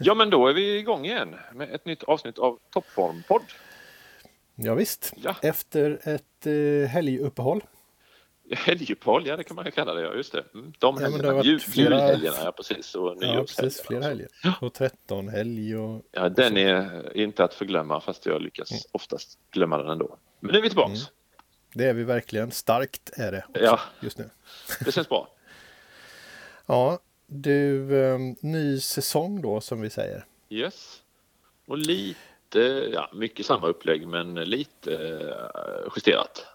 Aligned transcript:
Ja, 0.00 0.14
men 0.14 0.30
då 0.30 0.48
är 0.48 0.52
vi 0.54 0.78
igång 0.78 1.06
igen 1.06 1.36
med 1.54 1.74
ett 1.74 1.84
nytt 1.84 2.02
avsnitt 2.02 2.38
av 2.38 2.58
Toppformpodd. 2.70 3.42
Ja, 4.54 4.74
visst. 4.74 5.12
Ja. 5.16 5.36
Efter 5.42 6.00
ett 6.04 6.46
eh, 6.46 6.88
helguppehåll. 6.90 7.64
Helguppehåll, 8.56 9.26
ja 9.26 9.36
det 9.36 9.44
kan 9.44 9.56
man 9.56 9.64
ju 9.64 9.70
kalla 9.70 9.94
det, 9.94 10.02
ja 10.02 10.14
just 10.14 10.32
det. 10.32 10.44
Mm, 10.54 10.72
de 10.78 10.94
Ja, 10.94 11.00
det 11.00 11.12
helgerna, 11.12 11.34
varit 11.34 11.46
Jul, 11.46 11.60
flera- 11.60 11.84
julhelgerna, 11.94 12.36
ja 12.44 12.52
precis. 12.52 12.94
Och 12.94 13.16
Ja, 13.20 13.44
precis. 13.56 13.80
Flera 13.82 14.02
helger. 14.04 14.28
Och 14.60 14.74
13 14.74 15.28
helg 15.28 15.76
och... 15.76 16.02
Ja, 16.12 16.28
den 16.28 16.56
är 16.56 17.16
inte 17.16 17.44
att 17.44 17.54
förglömma 17.54 18.00
fast 18.00 18.26
jag 18.26 18.42
lyckas 18.42 18.70
Mm. 18.70 18.80
oftast 18.92 19.38
glömma 19.50 19.78
den 19.78 19.88
ändå. 19.88 20.16
Men 20.40 20.52
nu 20.52 20.58
är 20.58 20.62
vi 20.62 20.68
tillbaks. 20.68 21.00
Det 21.74 21.84
är 21.84 21.94
vi 21.94 22.04
verkligen. 22.04 22.50
Starkt 22.50 23.10
är 23.18 23.32
det 23.32 23.44
Ja. 23.54 23.80
just 24.00 24.18
nu. 24.18 24.30
Det 24.84 24.92
känns 24.92 25.08
bra. 25.08 25.28
Ja, 26.66 26.98
du, 27.30 27.96
eh, 28.00 28.18
ny 28.40 28.80
säsong 28.80 29.42
då 29.42 29.60
som 29.60 29.80
vi 29.80 29.90
säger. 29.90 30.24
Yes. 30.50 31.02
Och 31.66 31.78
lite, 31.78 32.58
ja 32.92 33.10
mycket 33.14 33.46
samma 33.46 33.66
upplägg 33.66 34.08
men 34.08 34.34
lite 34.34 34.94
eh, 34.94 35.92
justerat. 35.96 36.46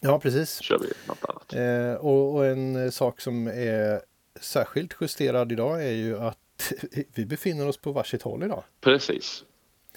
Ja, 0.00 0.18
precis. 0.18 0.60
Kör 0.60 0.78
vi 0.78 0.92
något 1.08 1.24
annat. 1.28 1.54
Eh, 1.54 2.06
och, 2.06 2.34
och 2.34 2.46
en 2.46 2.92
sak 2.92 3.20
som 3.20 3.46
är 3.46 4.02
särskilt 4.40 4.94
justerad 5.00 5.52
idag 5.52 5.84
är 5.84 5.92
ju 5.92 6.18
att 6.18 6.72
vi 7.14 7.26
befinner 7.26 7.68
oss 7.68 7.76
på 7.76 7.92
varsitt 7.92 8.22
håll 8.22 8.42
idag. 8.42 8.64
Precis. 8.80 9.44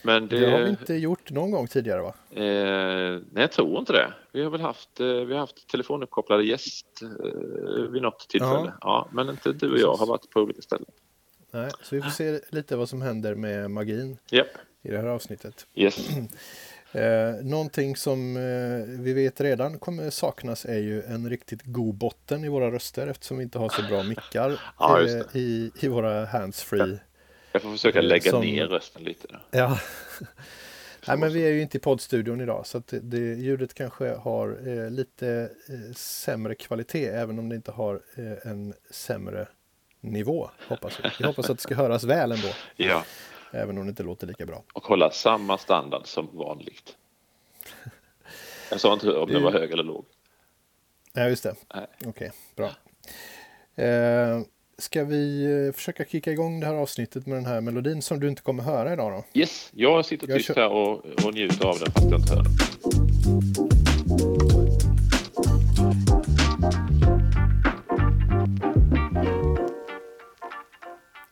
Men 0.05 0.27
det, 0.27 0.39
Det 0.39 0.51
har 0.51 0.59
vi 0.59 0.69
inte 0.69 0.93
gjort 0.93 1.31
någon 1.31 1.51
gång 1.51 1.67
tidigare 1.67 2.01
va? 2.01 2.13
Eh, 2.31 3.21
nej, 3.31 3.41
jag 3.41 3.51
tror 3.51 3.79
inte 3.79 3.93
det. 3.93 4.13
Vi 4.31 4.43
har 4.43 4.49
väl 4.49 4.61
haft, 4.61 4.99
eh, 4.99 5.07
vi 5.07 5.33
har 5.33 5.39
haft 5.39 5.67
telefonuppkopplade 5.67 6.43
gäst 6.43 6.85
eh, 7.01 7.91
vid 7.91 8.01
något 8.01 8.29
tillfälle. 8.29 8.73
Ja. 8.81 9.07
men 9.11 9.29
inte 9.29 9.53
du 9.53 9.71
och 9.71 9.79
jag 9.79 9.93
har 9.93 10.05
varit 10.05 10.29
på 10.29 10.39
olika 10.39 10.61
ställen. 10.61 10.85
Nej, 11.51 11.71
så 11.81 11.95
vi 11.95 12.01
får 12.01 12.09
se 12.09 12.39
lite 12.49 12.75
vad 12.75 12.89
som 12.89 13.01
händer 13.01 13.35
med 13.35 13.71
magin 13.71 14.17
Japp. 14.31 14.47
i 14.81 14.91
det 14.91 14.97
här 14.97 15.07
avsnittet. 15.07 15.67
Yes. 15.75 16.09
Eh, 16.91 17.35
någonting 17.43 17.95
som 17.95 18.37
eh, 18.37 19.01
vi 19.03 19.13
vet 19.13 19.41
redan 19.41 19.79
kommer 19.79 20.09
saknas 20.09 20.65
är 20.65 20.77
ju 20.77 21.03
en 21.03 21.29
riktigt 21.29 21.61
god 21.63 21.95
botten 21.95 22.45
i 22.45 22.49
våra 22.49 22.71
röster 22.71 23.07
eftersom 23.07 23.37
vi 23.37 23.43
inte 23.43 23.59
har 23.59 23.69
så 23.69 23.81
bra 23.89 24.03
mickar 24.03 24.61
Ja, 24.79 25.01
just 25.01 25.35
eh, 25.35 25.41
i, 25.41 25.71
i 25.79 25.87
våra 25.87 26.25
handsfree. 26.25 26.99
Jag 27.55 27.61
får 27.61 27.71
försöka 27.71 28.01
lägga 28.01 28.31
Som- 28.31 28.41
ner 28.41 28.67
rösten 28.67 29.03
lite. 29.03 29.27
Då. 29.27 29.39
Ja. 29.51 29.79
Nej, 31.07 31.17
men 31.17 31.33
vi 31.33 31.45
är 31.45 31.49
ju 31.49 31.61
inte 31.61 31.77
i 31.77 31.79
poddstudion 31.79 32.41
idag 32.41 32.67
så 32.67 32.81
det, 32.89 32.99
det, 32.99 33.17
ljudet 33.17 33.73
kanske 33.73 34.09
har 34.15 34.67
eh, 34.67 34.89
lite 34.91 35.49
eh, 35.69 35.93
sämre 35.95 36.55
kvalitet 36.55 37.05
även 37.07 37.39
om 37.39 37.49
det 37.49 37.55
inte 37.55 37.71
har 37.71 38.01
eh, 38.15 38.51
en 38.51 38.73
sämre 38.89 39.47
nivå 40.01 40.49
hoppas 40.67 40.99
vi. 41.03 41.09
Vi 41.19 41.25
hoppas 41.25 41.49
att 41.49 41.57
det 41.57 41.61
ska 41.63 41.75
höras 41.75 42.03
väl 42.03 42.31
ändå 42.31 42.47
Ja. 42.75 43.03
även 43.51 43.77
om 43.77 43.85
det 43.85 43.89
inte 43.89 44.03
låter 44.03 44.27
lika 44.27 44.45
bra. 44.45 44.63
Och 44.73 44.83
hålla 44.83 45.11
samma 45.11 45.57
standard 45.57 46.07
som 46.07 46.37
vanligt. 46.37 46.97
Jag 48.71 48.79
sa 48.79 48.93
inte 48.93 49.11
om 49.11 49.29
den 49.31 49.43
var 49.43 49.51
hög 49.51 49.71
eller 49.71 49.83
låg. 49.83 50.05
Ja, 51.13 51.27
just 51.29 51.43
det. 51.43 51.55
Nej. 51.75 51.87
Okej, 52.05 52.31
bra. 52.55 52.71
Ska 54.77 55.03
vi 55.03 55.45
eh, 55.67 55.73
försöka 55.73 56.05
kicka 56.05 56.31
igång 56.31 56.59
det 56.59 56.65
här 56.65 56.73
avsnittet 56.73 57.25
med 57.25 57.37
den 57.37 57.45
här 57.45 57.61
melodin 57.61 58.01
som 58.01 58.19
du 58.19 58.29
inte 58.29 58.41
kommer 58.41 58.63
höra 58.63 58.93
idag 58.93 59.11
då? 59.11 59.39
Yes, 59.39 59.69
jag 59.73 60.05
sitter 60.05 60.27
Jag 60.27 60.37
tyst 60.37 60.47
kör- 60.47 60.55
här 60.55 60.69
och, 60.71 61.05
och 61.25 61.33
njuter 61.33 61.65
av 61.67 61.79
den 61.79 61.91
fast 61.91 62.11
jag 62.11 62.19
inte 62.19 62.33
hör 62.35 62.43
den. 62.43 62.51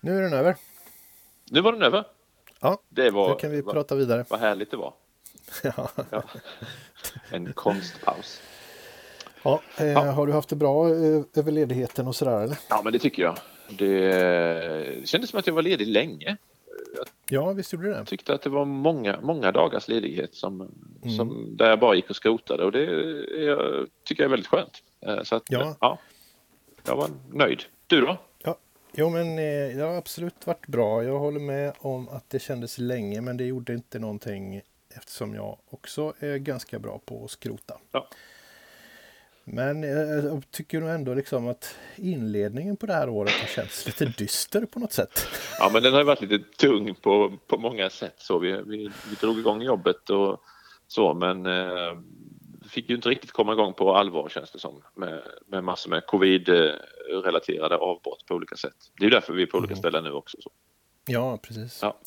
Nu 0.01 0.17
är 0.17 0.21
den 0.21 0.33
över. 0.33 0.55
Nu 1.51 1.61
var 1.61 1.71
den 1.71 1.81
över. 1.81 2.03
Ja, 2.59 2.81
Det 2.89 3.09
var, 3.11 3.29
nu 3.29 3.35
kan 3.35 3.51
vi 3.51 3.61
vad, 3.61 3.75
prata 3.75 3.95
vidare. 3.95 4.25
vad 4.29 4.39
härligt 4.39 4.71
det 4.71 4.77
var. 4.77 4.93
Ja. 5.63 5.89
Ja. 6.11 6.23
En 7.31 7.53
konstpaus. 7.53 8.41
Ja, 9.43 9.61
eh, 9.77 10.13
Har 10.13 10.27
du 10.27 10.33
haft 10.33 10.49
det 10.49 10.55
bra 10.55 10.89
eh, 10.89 11.21
över 11.35 11.51
ledigheten 11.51 12.07
och 12.07 12.15
sådär 12.15 12.41
eller? 12.43 12.57
Ja, 12.69 12.81
men 12.83 12.93
det 12.93 12.99
tycker 12.99 13.23
jag. 13.23 13.37
Det, 13.77 15.07
kändes 15.07 15.29
som 15.29 15.39
att 15.39 15.47
jag 15.47 15.53
var 15.53 15.61
ledig 15.61 15.87
länge. 15.87 16.37
Ja, 17.29 17.51
visst 17.53 17.73
gjorde 17.73 17.85
du 17.85 17.91
det? 17.91 17.97
Jag 17.97 18.07
tyckte 18.07 18.33
att 18.33 18.41
det 18.41 18.49
var 18.49 18.65
många, 18.65 19.19
många 19.21 19.51
dagars 19.51 19.87
ledighet 19.87 20.35
som, 20.35 20.71
Mm. 21.03 21.15
som, 21.17 21.57
där 21.57 21.69
jag 21.69 21.79
bara 21.79 21.95
gick 21.95 22.09
och 22.09 22.15
skrotade 22.15 22.63
och 22.65 22.71
det 22.71 22.79
är, 22.85 23.41
jag 23.41 23.87
tycker 24.03 24.23
jag 24.23 24.27
är 24.27 24.31
väldigt 24.31 24.47
skönt. 24.47 24.83
Eh, 25.05 25.23
Så 25.23 25.35
att, 25.35 25.43
Ja. 25.49 25.75
ja, 25.79 25.99
jag 26.87 26.95
var 26.95 27.09
nöjd. 27.33 27.63
Du 27.87 28.01
då? 28.01 28.17
Ja. 28.43 28.57
Jo, 28.93 29.09
men 29.09 29.27
eh, 29.29 29.75
det 29.77 29.81
har 29.83 29.95
absolut 29.97 30.47
varit 30.47 30.67
bra. 30.67 31.03
Jag 31.03 31.19
håller 31.19 31.39
med 31.39 31.73
om 31.79 32.09
att 32.09 32.29
det 32.29 32.39
kändes 32.39 32.77
länge, 32.77 33.21
men 33.21 33.37
det 33.37 33.43
gjorde 33.43 33.73
inte 33.73 33.99
någonting 33.99 34.61
eftersom 34.95 35.33
jag 35.35 35.57
också 35.69 36.13
är 36.19 36.37
ganska 36.37 36.79
bra 36.79 36.99
på 37.05 37.25
att 37.25 37.31
skrota. 37.31 37.77
Ja. 37.91 38.07
Men 39.45 39.83
eh, 39.83 39.89
jag 40.25 40.51
tycker 40.51 40.79
nog 40.79 40.89
ändå 40.89 41.13
liksom 41.13 41.47
att 41.47 41.75
inledningen 41.95 42.77
på 42.77 42.85
det 42.85 42.93
här 42.93 43.09
året 43.09 43.31
har 43.33 43.47
känts 43.47 43.85
lite 43.85 44.05
dyster 44.05 44.65
på 44.65 44.79
något 44.79 44.93
sätt. 44.93 45.27
Ja, 45.59 45.69
men 45.73 45.83
den 45.83 45.93
har 45.93 46.03
varit 46.03 46.21
lite 46.21 46.39
tung 46.57 46.95
på, 46.95 47.37
på 47.47 47.57
många 47.57 47.89
sätt. 47.89 48.15
Så 48.17 48.39
vi, 48.39 48.51
vi, 48.51 48.91
vi 49.09 49.15
drog 49.21 49.39
igång 49.39 49.61
jobbet 49.61 50.09
och 50.09 50.41
så, 50.87 51.13
men 51.13 51.45
eh, 51.45 51.97
fick 52.69 52.89
ju 52.89 52.95
inte 52.95 53.09
riktigt 53.09 53.31
komma 53.31 53.53
igång 53.53 53.73
på 53.73 53.95
allvar 53.95 54.29
känns 54.29 54.51
det 54.51 54.59
som 54.59 54.81
med, 54.95 55.21
med 55.47 55.63
massor 55.63 55.89
med 55.89 56.03
covid-relaterade 56.07 57.75
avbrott 57.77 58.25
på 58.27 58.35
olika 58.35 58.55
sätt. 58.55 58.75
Det 58.99 59.05
är 59.05 59.09
därför 59.09 59.33
vi 59.33 59.41
är 59.43 59.47
på 59.47 59.57
olika 59.57 59.73
Mm. 59.73 59.79
ställen 59.81 60.03
nu 60.03 60.11
också. 60.11 60.37
Så. 60.41 60.51
Ja, 61.05 61.37
precis. 61.37 61.79
Ja. 61.81 61.99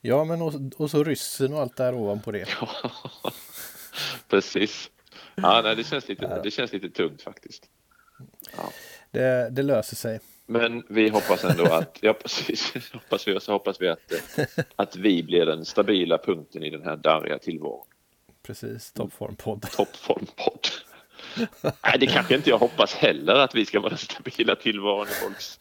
Ja, 0.00 0.24
men 0.24 0.42
och, 0.42 0.52
och 0.76 0.90
så 0.90 1.04
ryssen 1.04 1.52
och 1.52 1.60
allt 1.60 1.76
där 1.76 1.94
ovanpå 1.94 2.30
det. 2.32 2.46
Ja, 2.60 3.30
precis. 4.28 4.90
Ja, 5.42 5.60
nej, 5.64 5.76
det, 5.76 5.84
känns 5.84 6.08
lite, 6.08 6.40
det 6.42 6.50
känns 6.50 6.72
lite 6.72 6.90
tungt 6.90 7.22
faktiskt. 7.22 7.66
Det, 9.10 9.50
det 9.50 9.62
löser 9.62 9.96
sig. 9.96 10.20
Men 10.46 10.82
vi 10.88 11.08
hoppas 11.08 11.44
ändå 11.44 11.64
att, 11.64 11.98
ja 12.00 12.12
precis, 12.12 12.72
hoppas 12.92 13.28
vi, 13.28 13.40
så 13.40 13.52
hoppas 13.52 13.80
vi 13.80 13.88
att, 13.88 14.12
att 14.76 14.96
vi 14.96 15.22
blir 15.22 15.46
den 15.46 15.64
stabila 15.64 16.18
punkten 16.18 16.64
i 16.64 16.70
den 16.70 16.82
här 16.82 16.96
darriga 16.96 17.38
tillvaron. 17.38 17.86
Precis, 18.42 18.92
toppformpodd. 18.92 19.62
Toppformpodd. 19.76 20.66
Nej, 21.62 21.98
det 22.00 22.06
kanske 22.06 22.34
inte 22.34 22.50
jag 22.50 22.58
hoppas 22.58 22.94
heller 22.94 23.34
att 23.34 23.54
vi 23.54 23.66
ska 23.66 23.80
vara 23.80 23.88
den 23.88 23.98
stabila 23.98 24.56
tillvaron 24.56 25.06
i 25.08 25.10
folks... 25.10 25.58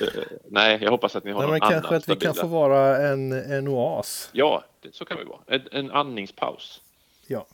Eh, 0.00 0.22
Nej, 0.50 0.78
jag 0.82 0.90
hoppas 0.90 1.16
att 1.16 1.24
ni 1.24 1.32
har 1.32 1.40
Nej, 1.40 1.48
någon 1.48 1.62
annan 1.62 1.72
kanske 1.72 1.96
att 1.96 2.02
vi 2.02 2.14
stabila... 2.14 2.32
kan 2.32 2.40
få 2.40 2.46
vara 2.46 3.08
en, 3.08 3.32
en 3.32 3.68
oas. 3.68 4.30
Ja, 4.32 4.64
så 4.92 5.04
kan 5.04 5.18
vi 5.18 5.24
vara. 5.24 5.40
En, 5.46 5.68
en 5.72 5.90
andningspaus. 5.90 6.80
Ja. 7.26 7.46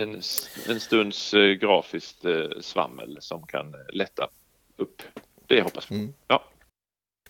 En, 0.00 0.14
en 0.68 0.80
stunds 0.80 1.34
eh, 1.34 1.50
grafiskt 1.50 2.24
eh, 2.24 2.44
svammel 2.60 3.16
som 3.20 3.46
kan 3.46 3.74
eh, 3.74 3.80
lätta 3.92 4.28
upp. 4.76 5.02
Det 5.46 5.62
hoppas 5.62 5.90
vi. 5.90 5.94
Mm. 5.94 6.14
Ja. 6.26 6.44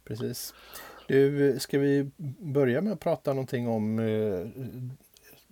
Precis. 0.05 0.55
Du, 1.07 1.57
ska 1.61 1.79
vi 1.79 2.11
börja 2.39 2.81
med 2.81 2.93
att 2.93 3.01
prata 3.01 3.33
någonting 3.33 3.69
om 3.69 3.99
eh, 3.99 4.65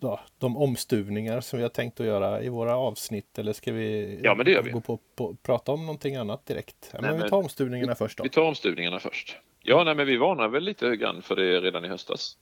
ja, 0.01 0.21
de 0.39 0.57
omstuvningar 0.57 1.41
som 1.41 1.57
vi 1.57 1.63
har 1.63 1.71
tänkt 1.71 2.01
att 2.01 2.07
göra 2.07 2.43
i 2.43 2.49
våra 2.49 2.77
avsnitt? 2.77 3.39
Eller 3.39 3.53
ska 3.53 3.73
vi, 3.73 4.21
Ja, 4.23 4.35
men 4.35 4.45
det 4.45 4.53
gör 4.53 4.63
vi. 4.63 4.71
gå 4.71 4.81
på, 4.81 4.99
på 5.17 5.37
prata 5.43 5.73
om 5.73 5.81
någonting 5.81 6.17
annat 6.17 6.47
direkt? 6.47 6.91
Ja, 6.93 6.99
Nej, 7.01 7.11
men 7.11 7.23
vi 7.23 7.29
tar 7.29 7.37
omstuvningarna 7.37 7.95
först 7.95 8.19
då. 8.19 8.25
Vi 8.25 8.31
tar 8.31 8.43
omstuvningarna 8.43 8.99
först. 8.99 9.37
Ja, 9.63 9.85
nej, 9.85 9.95
men 9.95 10.07
vi 10.07 10.17
varnade 10.17 10.49
väl 10.49 10.65
lite 10.65 10.97
grann 10.97 11.23
för 11.23 11.37
det 11.37 11.61
redan 11.61 11.85
i 11.85 11.89
höstas. 11.89 12.39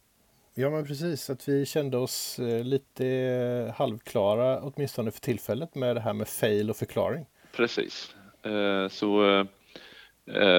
Ja, 0.57 0.71
men 0.71 0.87
precis. 0.87 1.31
Att 1.31 1.49
vi 1.49 1.67
kände 1.67 1.97
oss 1.97 2.39
eh, 2.39 2.65
lite 2.65 3.07
eh, 3.07 3.75
halvklara, 3.75 4.61
åtminstone 4.61 5.11
för 5.11 5.21
tillfället, 5.21 5.75
med 5.75 5.97
det 5.97 6.01
här 6.01 6.13
med 6.13 6.29
fail 6.29 6.71
och 6.71 6.77
förklaring. 6.77 7.27
Precis. 7.57 8.15
Eh, 8.43 8.89
Så, 8.89 9.47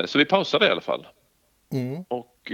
så 0.05 0.17
vi 0.17 0.25
pausade 0.25 0.67
i 0.67 0.69
alla 0.69 0.81
fall. 0.81 1.07
Mm. 1.73 2.03
Och 2.07 2.51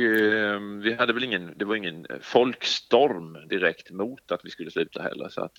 vi 0.84 0.96
hade 1.00 1.14
väl 1.14 1.24
ingen, 1.24 1.54
det 1.58 1.66
var 1.66 1.76
ingen 1.76 2.08
folkstorm 2.22 3.48
direkt 3.48 3.92
mot 3.92 4.32
att 4.32 4.42
vi 4.44 4.50
skulle 4.50 4.72
sluta 4.72 5.02
heller. 5.02 5.30
Så 5.30 5.42
att, 5.42 5.58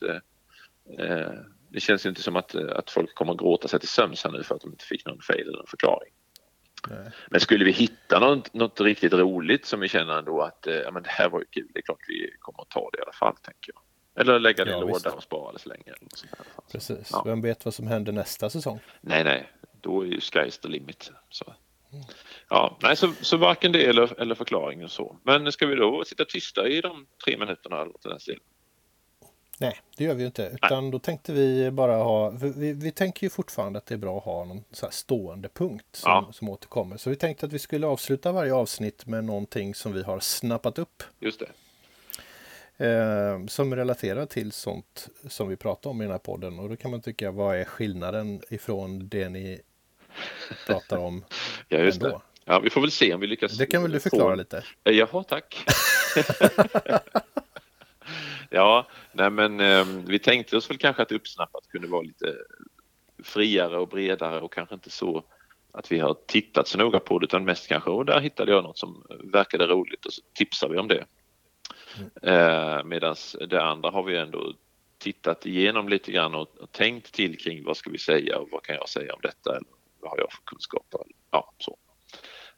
det 1.68 1.80
känns 1.80 2.06
ju 2.06 2.08
inte 2.08 2.22
som 2.22 2.36
att, 2.36 2.54
att 2.54 2.90
folk 2.90 3.14
kommer 3.14 3.32
att 3.32 3.38
gråta 3.38 3.68
sig 3.68 3.80
till 3.80 3.88
sömns 3.88 4.24
här 4.24 4.30
nu 4.30 4.42
för 4.42 4.54
att 4.54 4.60
de 4.60 4.70
inte 4.70 4.84
fick 4.84 5.06
någon 5.06 5.20
fail 5.20 5.40
eller 5.40 5.56
någon 5.56 5.66
förklaring. 5.66 6.12
Nej. 6.90 7.10
Men 7.30 7.40
skulle 7.40 7.64
vi 7.64 7.70
hitta 7.70 8.18
något, 8.18 8.54
något 8.54 8.80
riktigt 8.80 9.12
roligt 9.12 9.66
som 9.66 9.80
vi 9.80 9.88
känner 9.88 10.18
ändå 10.18 10.42
att 10.42 10.66
eh, 10.66 10.74
ja, 10.74 10.90
men 10.90 11.02
det 11.02 11.08
här 11.10 11.28
var 11.28 11.38
ju 11.38 11.44
kul, 11.44 11.68
det 11.74 11.78
är 11.78 11.82
klart 11.82 12.04
vi 12.08 12.30
kommer 12.38 12.62
att 12.62 12.70
ta 12.70 12.90
det 12.92 12.98
i 12.98 13.02
alla 13.02 13.12
fall 13.12 13.36
tänker 13.36 13.72
jag. 13.74 13.82
Eller 14.20 14.38
lägga 14.38 14.64
det 14.64 14.70
i 14.70 14.74
Ja, 14.74 14.80
låda 14.80 15.10
och 15.10 15.22
spara 15.22 15.52
det 15.52 15.58
så 15.58 15.68
länge. 15.68 15.92
Precis. 16.72 17.10
Ja. 17.12 17.22
Vem 17.26 17.42
vet 17.42 17.64
vad 17.64 17.74
som 17.74 17.86
händer 17.86 18.12
nästa 18.12 18.50
säsong? 18.50 18.80
Nej, 19.00 19.24
nej, 19.24 19.50
då 19.80 20.02
är 20.02 20.06
ju 20.06 20.18
sky's 20.18 20.60
the 20.62 20.68
limit. 20.68 21.10
Så. 21.30 21.54
Ja, 22.48 22.78
nej, 22.82 22.96
så, 22.96 23.12
så 23.20 23.36
varken 23.36 23.72
det 23.72 23.86
eller, 23.86 24.20
eller 24.20 24.34
förklaringen 24.34 24.88
så. 24.88 25.16
Men 25.22 25.52
ska 25.52 25.66
vi 25.66 25.74
då 25.74 26.04
sitta 26.04 26.24
tysta 26.24 26.68
i 26.68 26.80
de 26.80 27.06
tre 27.24 27.38
minuterna 27.38 27.76
eller 27.76 27.92
något 27.92 28.02
den 28.02 28.20
stilen? 28.20 28.42
Nej, 29.58 29.80
det 29.96 30.04
gör 30.04 30.14
vi 30.14 30.20
ju 30.20 30.26
inte. 30.26 30.58
Utan 30.62 30.90
då 30.90 30.98
tänkte 30.98 31.32
vi 31.32 31.70
bara 31.70 31.96
ha, 31.96 32.30
vi, 32.30 32.72
vi 32.72 32.92
tänker 32.92 33.26
ju 33.26 33.30
fortfarande 33.30 33.78
att 33.78 33.86
det 33.86 33.94
är 33.94 33.98
bra 33.98 34.18
att 34.18 34.24
ha 34.24 34.44
någon 34.44 34.64
så 34.70 34.88
stående 34.90 35.48
punkt 35.48 35.86
som, 35.92 36.10
ja. 36.10 36.28
som 36.32 36.48
återkommer. 36.48 36.96
Så 36.96 37.10
vi 37.10 37.16
tänkte 37.16 37.46
att 37.46 37.52
vi 37.52 37.58
skulle 37.58 37.86
avsluta 37.86 38.32
varje 38.32 38.54
avsnitt 38.54 39.06
med 39.06 39.24
någonting 39.24 39.74
som 39.74 39.92
vi 39.92 40.02
har 40.02 40.20
snappat 40.20 40.78
upp. 40.78 41.02
Just 41.20 41.40
det. 41.40 41.48
Eh, 42.86 43.46
som 43.46 43.76
relaterar 43.76 44.26
till 44.26 44.52
sånt 44.52 45.08
som 45.28 45.48
vi 45.48 45.56
pratar 45.56 45.90
om 45.90 46.00
i 46.00 46.04
den 46.04 46.12
här 46.12 46.18
podden. 46.18 46.58
Och 46.58 46.68
då 46.68 46.76
kan 46.76 46.90
man 46.90 47.00
tycka, 47.00 47.30
vad 47.30 47.56
är 47.56 47.64
skillnaden 47.64 48.42
ifrån 48.50 49.08
det 49.08 49.28
ni 49.28 49.60
pratar 50.66 50.98
om 50.98 51.24
ja, 51.68 51.78
just 51.78 52.02
ändå? 52.02 52.16
Det. 52.16 52.22
Ja, 52.44 52.60
vi 52.60 52.70
får 52.70 52.80
väl 52.80 52.90
se 52.90 53.14
om 53.14 53.20
vi 53.20 53.26
lyckas. 53.26 53.58
Det 53.58 53.66
kan 53.66 53.82
väl 53.82 53.92
du 53.92 54.00
förklara 54.00 54.32
få... 54.32 54.36
lite? 54.36 54.64
Eh, 54.84 54.92
jaha, 54.92 55.24
tack. 55.24 55.64
ja, 58.52 58.86
nej 59.12 59.30
men 59.30 59.60
eh, 59.60 59.84
vi 60.06 60.18
tänkte 60.18 60.56
oss 60.56 60.70
väl 60.70 60.78
kanske 60.78 61.02
att 61.02 61.12
uppsnappat 61.12 61.68
kunde 61.68 61.88
vara 61.88 62.02
lite 62.02 62.36
friare 63.22 63.78
och 63.78 63.88
bredare 63.88 64.40
och 64.40 64.52
kanske 64.52 64.74
inte 64.74 64.90
så 64.90 65.24
att 65.72 65.92
vi 65.92 65.98
har 65.98 66.16
tittat 66.26 66.68
så 66.68 66.78
noga 66.78 67.00
på 67.00 67.18
det 67.18 67.24
utan 67.24 67.44
mest 67.44 67.68
kanske 67.68 67.90
och 67.90 68.06
där 68.06 68.20
hittade 68.20 68.52
jag 68.52 68.64
något 68.64 68.78
som 68.78 69.06
verkade 69.24 69.66
roligt 69.66 70.06
och 70.06 70.12
så 70.12 70.22
tipsar 70.34 70.68
vi 70.68 70.78
om 70.78 70.88
det. 70.88 71.04
Mm. 71.98 72.10
Eh, 72.22 72.84
Medan 72.84 73.16
det 73.48 73.62
andra 73.62 73.90
har 73.90 74.02
vi 74.02 74.16
ändå 74.16 74.54
tittat 74.98 75.46
igenom 75.46 75.88
lite 75.88 76.12
grann 76.12 76.34
och, 76.34 76.58
och, 76.58 76.72
tänkt 76.72 77.12
till 77.12 77.38
kring 77.38 77.64
vad 77.64 77.76
ska 77.76 77.90
vi 77.90 77.98
säga 77.98 78.38
och 78.38 78.48
vad 78.50 78.62
kan 78.62 78.74
jag 78.74 78.88
säga 78.88 79.14
om 79.14 79.20
detta 79.22 79.50
eller 79.50 79.68
vad 80.00 80.10
har 80.10 80.18
jag 80.18 80.32
för 80.32 80.42
kunskaper? 80.44 81.00
Ja, 81.30 81.52
så. 81.58 81.76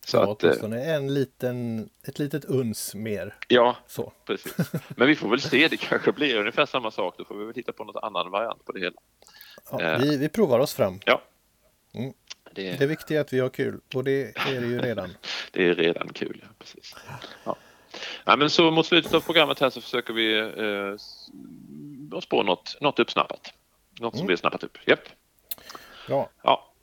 Så 0.06 0.16
ja, 0.16 0.32
att, 0.32 0.42
åtminstone 0.42 0.84
en 0.84 1.14
liten, 1.14 1.88
ett 2.08 2.18
litet 2.18 2.44
uns 2.44 2.94
mer. 2.94 3.34
Ja, 3.48 3.76
så. 3.86 4.12
precis. 4.24 4.72
Men 4.96 5.08
vi 5.08 5.16
får 5.16 5.28
väl 5.28 5.40
se, 5.40 5.68
det 5.68 5.76
kanske 5.76 6.12
blir 6.12 6.36
ungefär 6.36 6.66
samma 6.66 6.90
sak. 6.90 7.14
Då 7.18 7.24
får 7.24 7.34
vi 7.34 7.44
väl 7.44 7.54
titta 7.54 7.72
på 7.72 7.84
något 7.84 8.04
annan 8.04 8.30
variant 8.30 8.64
på 8.64 8.72
det 8.72 8.80
hela. 8.80 8.96
Ja, 9.70 9.82
eh. 9.82 10.00
vi, 10.00 10.16
vi 10.16 10.28
provar 10.28 10.58
oss 10.58 10.74
fram. 10.74 11.00
Ja. 11.06 11.22
Mm. 11.94 12.12
Det... 12.52 12.78
det 12.78 12.86
viktiga 12.86 13.18
är 13.18 13.20
att 13.20 13.32
vi 13.32 13.40
har 13.40 13.48
kul 13.48 13.80
och 13.94 14.04
det 14.04 14.38
är 14.38 14.60
det 14.60 14.66
ju 14.66 14.78
redan. 14.78 15.16
det 15.50 15.64
är 15.68 15.74
redan 15.74 16.08
kul, 16.08 16.40
ja, 16.42 16.48
precis. 16.58 16.96
Ja. 17.44 17.56
Ja, 18.24 18.36
men 18.36 18.50
så 18.50 18.70
mot 18.70 18.86
slutet 18.86 19.14
av 19.14 19.20
programmet 19.20 19.60
här 19.60 19.70
så 19.70 19.80
försöker 19.80 20.12
vi 20.12 20.38
eh, 20.38 20.96
på 22.28 22.42
något, 22.42 22.76
något 22.80 22.98
uppsnappat. 22.98 23.52
Något 24.00 24.12
som 24.12 24.20
mm. 24.20 24.26
vi 24.26 24.32
har 24.32 24.36
snappat 24.36 24.64
upp. 24.64 24.78
Japp. 24.86 25.08
Bra. 26.06 26.30
Ja. 26.42 26.73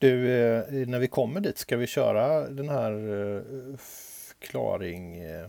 Du, 0.00 0.32
eh, 0.32 0.88
när 0.88 0.98
vi 0.98 1.08
kommer 1.08 1.40
dit, 1.40 1.58
ska 1.58 1.76
vi 1.76 1.86
köra 1.86 2.48
den 2.48 2.68
här 2.68 2.92
eh, 2.92 3.42
förklaring 3.78 5.18
eh, 5.18 5.48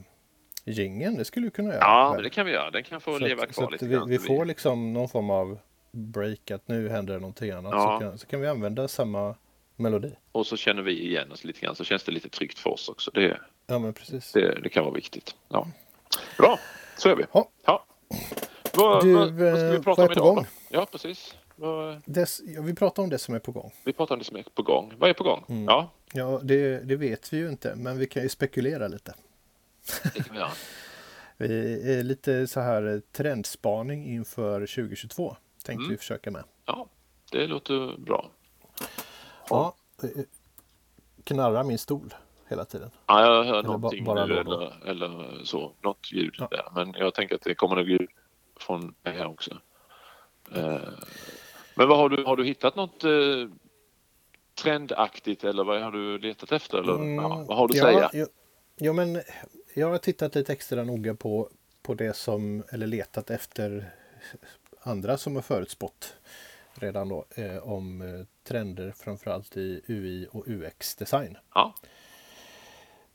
gingen? 0.65 1.17
Det 1.17 1.25
skulle 1.25 1.45
vi 1.45 1.51
kunna 1.51 1.69
göra. 1.69 1.79
Ja, 1.81 2.19
det 2.23 2.29
kan 2.29 2.45
vi 2.45 2.51
göra. 2.51 2.71
Den 2.71 2.83
kan 2.83 3.01
få 3.01 3.17
så 3.17 3.19
leva 3.19 3.45
kvar 3.45 3.71
lite 3.71 3.85
vi, 3.85 3.99
vi 4.07 4.19
får 4.19 4.45
liksom 4.45 4.93
någon 4.93 5.09
form 5.09 5.29
av 5.29 5.59
break 5.91 6.51
att 6.51 6.67
nu 6.67 6.89
händer 6.89 7.13
det 7.13 7.19
någonting 7.19 7.51
annat. 7.51 7.73
Ja. 7.73 7.97
Så, 7.99 8.05
kan, 8.05 8.17
så 8.17 8.27
kan 8.27 8.41
vi 8.41 8.47
använda 8.47 8.87
samma 8.87 9.35
melodi. 9.75 10.11
Och 10.31 10.47
så 10.47 10.57
känner 10.57 10.81
vi 10.81 11.07
igen 11.07 11.31
oss 11.31 11.43
lite 11.43 11.59
grann 11.61 11.75
så 11.75 11.83
känns 11.83 12.03
det 12.03 12.11
lite 12.11 12.29
tryggt 12.29 12.59
för 12.59 12.69
oss 12.69 12.89
också. 12.89 13.11
Det, 13.13 13.37
ja, 13.67 13.79
men 13.79 13.93
precis. 13.93 14.31
Det, 14.31 14.59
det 14.63 14.69
kan 14.69 14.83
vara 14.83 14.93
viktigt. 14.93 15.35
Ja. 15.49 15.67
Bra, 16.37 16.59
så 16.97 17.09
är 17.09 17.15
vi. 17.15 17.23
Ja. 17.33 17.49
ja. 17.65 17.85
Vad, 18.73 19.03
du, 19.03 19.13
vad, 19.13 19.31
vad 19.31 19.59
ska 19.59 19.71
vi 19.71 19.79
prata 19.79 20.05
om 20.05 20.11
idag? 20.11 20.35
Gång? 20.35 20.45
Ja, 20.69 20.87
precis. 20.91 21.35
Des, 22.05 22.41
ja, 22.45 22.61
vi 22.61 22.75
pratar 22.75 23.03
om 23.03 23.09
det 23.09 23.17
som 23.17 23.35
är 23.35 23.39
på 23.39 23.51
gång. 23.51 23.71
Vi 23.83 23.93
pratar 23.93 24.15
om 24.15 24.19
det 24.19 24.25
som 24.25 24.37
är 24.37 24.45
på 24.55 24.63
gång. 24.63 24.93
Vad 24.97 25.09
är 25.09 25.13
på 25.13 25.23
gång? 25.23 25.45
Mm. 25.49 25.63
Ja, 25.65 25.91
ja 26.13 26.39
det, 26.43 26.79
det, 26.79 26.95
vet 26.95 27.33
vi 27.33 27.37
ju 27.37 27.49
inte, 27.49 27.75
men 27.75 27.97
vi 27.97 28.07
kan 28.07 28.23
ju 28.23 28.29
spekulera 28.29 28.87
lite. 28.87 29.13
Det 30.03 30.23
kan 30.23 30.33
vi 30.33 30.39
göra. 30.39 30.51
vi 31.37 31.97
är 31.99 32.03
lite 32.03 32.47
så 32.47 32.59
här 32.59 33.01
trendspaning 33.11 34.05
inför 34.05 34.59
2022 34.59 35.35
tänkte 35.63 35.83
mm. 35.83 35.91
vi 35.91 35.97
försöka 35.97 36.31
med. 36.31 36.43
Ja, 36.65 36.87
det 37.31 37.47
låter 37.47 37.97
bra. 37.97 38.29
Ja, 39.49 39.75
knarrar 41.23 41.63
min 41.63 41.77
stol 41.77 42.13
hela 42.47 42.65
tiden. 42.65 42.91
Ja, 43.05 43.21
jag 43.21 43.43
hör 43.43 43.59
eller 43.59 43.63
någonting 43.63 44.03
bara 44.03 44.25
nu 44.25 44.37
eller, 44.37 44.87
eller 44.87 45.43
så, 45.43 45.73
något 45.81 46.11
ljud 46.11 46.35
ja. 46.37 46.47
där. 46.51 46.67
Men 46.75 46.93
jag 46.97 47.13
tänker 47.13 47.35
att 47.35 47.41
det 47.41 47.55
kommer 47.55 47.75
nog 47.75 47.89
ljud 47.89 48.09
från 48.59 48.95
mig 49.03 49.17
här 49.17 49.27
också. 49.27 49.57
Eh, 50.55 50.79
men 51.81 51.89
vad 51.89 51.97
har 51.97 52.09
du, 52.09 52.23
har 52.23 52.35
du 52.35 52.45
hittat 52.45 52.75
något 52.75 53.03
eh, 53.03 53.11
trendaktigt 54.63 55.43
eller 55.43 55.63
vad 55.63 55.81
har 55.81 55.91
du 55.91 56.17
letat 56.17 56.51
efter? 56.51 56.77
Eller, 56.77 56.95
mm, 56.95 57.15
ja, 57.15 57.45
vad 57.47 57.57
har 57.57 57.67
du 57.67 57.73
att 57.73 57.77
ja, 57.77 57.83
säga? 57.83 58.09
Jo, 58.13 58.25
jo, 58.79 58.93
men 58.93 59.21
jag 59.73 59.89
har 59.89 59.97
tittat 59.97 60.35
lite 60.35 60.53
extra 60.53 60.83
noga 60.83 61.15
på, 61.15 61.49
på 61.81 61.93
det 61.93 62.13
som, 62.15 62.63
eller 62.69 62.87
letat 62.87 63.29
efter 63.29 63.91
andra 64.81 65.17
som 65.17 65.35
har 65.35 65.41
förutspått 65.41 66.15
redan 66.73 67.09
då 67.09 67.25
eh, 67.35 67.57
om 67.57 68.01
eh, 68.01 68.25
trender 68.43 68.93
framförallt 68.97 69.57
i 69.57 69.81
UI 69.87 70.27
och 70.31 70.47
UX-design. 70.47 71.37
Ja. 71.53 71.73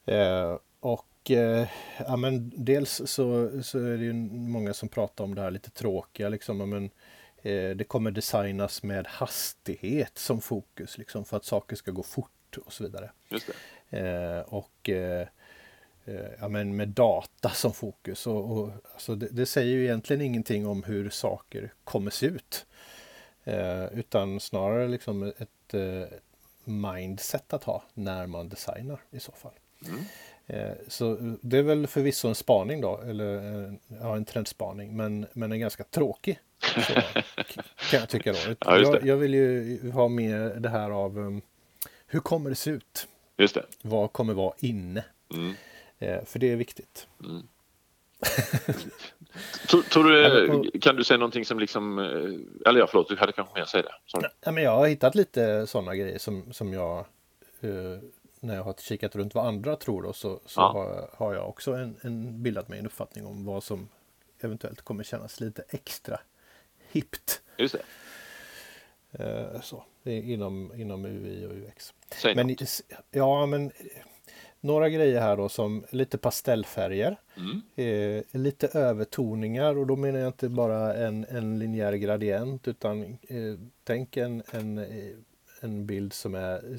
Eh, 0.05 0.59
och 0.81 1.31
eh, 1.31 1.69
ja, 1.99 2.17
men 2.17 2.53
dels 2.57 3.03
så, 3.05 3.51
så 3.63 3.79
är 3.79 3.97
det 3.97 4.05
ju 4.05 4.13
många 4.13 4.75
som 4.75 4.89
pratar 4.89 5.25
om 5.25 5.35
det 5.35 5.43
här 5.43 5.51
lite 5.51 5.71
tråkiga 5.71 6.29
liksom. 6.29 6.71
Men, 6.71 6.91
det 7.77 7.89
kommer 7.89 8.11
designas 8.11 8.83
med 8.83 9.07
hastighet 9.07 10.19
som 10.19 10.41
fokus 10.41 10.99
liksom 10.99 11.25
för 11.25 11.37
att 11.37 11.45
saker 11.45 11.77
ska 11.77 11.91
gå 11.91 12.03
fort 12.03 12.59
och 12.67 12.73
så 12.73 12.85
vidare. 12.85 13.11
Eh, 13.91 14.41
och 14.41 14.91
ja, 16.41 16.49
men 16.49 16.77
med 16.77 16.89
data 16.89 17.51
som 17.51 17.73
fokus. 17.73 18.27
Och, 18.27 18.51
och 18.51 18.71
alltså 18.93 19.15
det, 19.15 19.29
det, 19.31 19.47
säger 19.47 19.73
ju 19.73 19.85
egentligen 19.85 20.23
ingenting 20.23 20.67
om 20.67 20.83
hur 20.83 21.11
saker 21.11 21.73
kommer 21.85 22.11
se 22.11 22.27
ut. 22.27 22.67
Eh, 23.47 23.85
utan 23.85 24.41
snarare 24.41 24.89
liksom 24.89 25.23
ett 25.23 25.75
eh, 25.75 26.19
mindset 26.65 27.53
att 27.53 27.65
ha 27.65 27.85
när 27.95 28.27
man 28.27 28.49
designar 28.49 29.01
i 29.11 29.21
så 29.21 29.33
fall. 29.33 29.53
Mm. 29.87 30.05
Eh, 30.47 30.77
så 30.89 31.37
det 31.41 31.59
är 31.59 31.63
väl 31.63 31.87
förvisso 31.87 32.29
en 32.29 32.35
spaning 32.35 32.81
då, 32.81 33.01
eller 33.01 33.65
eh, 33.65 33.73
ja, 34.01 34.17
en 34.17 34.25
trendspaning, 34.25 34.97
men, 34.97 35.27
men 35.33 35.53
en 35.53 35.61
ganska 35.61 35.85
tråkig. 35.85 36.41
Så, 36.63 36.93
kan 37.91 38.01
jag 38.01 38.09
tycka 38.09 38.33
då. 38.33 38.39
Ja, 38.61 38.79
jag, 38.79 39.07
jag, 39.07 39.17
vill 39.17 39.35
ju 39.35 39.91
ha 39.91 40.09
med 40.09 40.63
det 40.63 40.69
här 40.69 40.91
av 40.91 41.19
um, 41.19 41.43
hur 42.07 42.21
kommer 42.21 42.51
det 42.51 42.57
se 42.57 42.71
ut? 42.71 43.09
Just 43.37 43.55
det. 43.55 43.65
Vad 43.83 44.13
kommer 44.13 44.35
vara 44.35 44.55
inne? 44.59 45.05
Mm. 45.35 45.55
Eh, 45.99 46.25
för 46.25 46.39
det 46.39 46.53
är 46.53 46.57
viktigt. 46.57 47.07
Mm. 47.25 47.43
tror, 49.69 49.83
tror, 49.83 50.05
du, 50.05 50.81
kan 50.81 50.97
du 50.97 51.05
säga 51.05 51.19
någonting 51.19 51.45
som 51.45 51.59
liksom, 51.59 51.99
eh, 51.99 52.69
eller 52.69 52.81
ja 52.81 52.87
förlåt, 52.91 53.09
du 53.09 53.17
hade 53.17 53.33
kanske 53.33 53.55
mer 53.55 53.63
att 53.63 53.69
säga 53.69 53.83
det. 53.83 53.95
Sorry. 54.07 54.29
Ja, 54.41 54.53
men 54.53 54.63
jag 54.63 54.77
har 54.77 54.87
hittat 54.87 55.15
lite 55.15 55.67
sådana 55.67 55.97
grejer 55.97 56.19
som, 56.19 56.53
som 56.53 56.73
jag, 56.73 57.07
uh, 57.65 57.99
när 58.41 58.55
jag 58.55 58.63
har 58.63 58.75
kikat 58.79 59.17
runt 59.17 59.35
vad 59.35 59.47
andra 59.47 59.77
tror 59.77 60.03
då, 60.03 60.13
så, 60.13 60.41
så 60.47 60.61
ja. 60.61 60.73
har, 60.73 61.11
har, 61.27 61.35
jag 61.35 61.49
också 61.49 61.73
en, 61.73 61.97
en 62.01 62.43
bildat 62.43 62.69
mig 62.69 62.79
en 62.79 62.87
uppfattning 62.87 63.27
om 63.27 63.45
vad 63.45 63.63
som 63.63 63.89
eventuellt 64.41 64.83
kommer 64.83 65.05
kännas 65.05 65.41
lite 65.41 65.65
extra 65.69 66.21
hippt. 66.93 67.43
Just 67.57 67.75
det. 67.75 67.83
Uh, 69.25 69.61
så, 69.61 69.85
inom, 70.05 70.73
inom 70.77 71.05
UI 71.05 71.47
och 71.47 71.53
UX. 71.53 71.95
Säg 72.23 72.35
men, 72.35 72.47
något. 72.47 72.81
Ja, 73.11 73.47
men 73.47 73.73
några 74.67 74.89
grejer 74.89 75.21
här 75.21 75.37
då 75.37 75.49
som 75.49 75.85
lite 75.91 76.19
pastellfärger. 76.19 77.17
Mm. 77.37 77.63
Eh, 77.77 78.41
lite 78.41 78.79
övertoningar 78.79 79.77
och 79.77 79.87
då 79.87 79.97
menar 79.97 80.19
jag 80.19 80.29
inte 80.29 80.49
bara 80.49 80.95
en, 80.95 81.27
en 81.29 81.59
linjär 81.59 81.93
gradient 81.93 82.69
utan 82.69 83.19
eh, 83.29 83.55
tänk 83.85 84.17
en, 84.17 84.43
en, 84.51 84.79
eh, 84.79 85.17
en 85.61 85.87
bild 85.87 86.13
som 86.13 86.35
är 86.35 86.79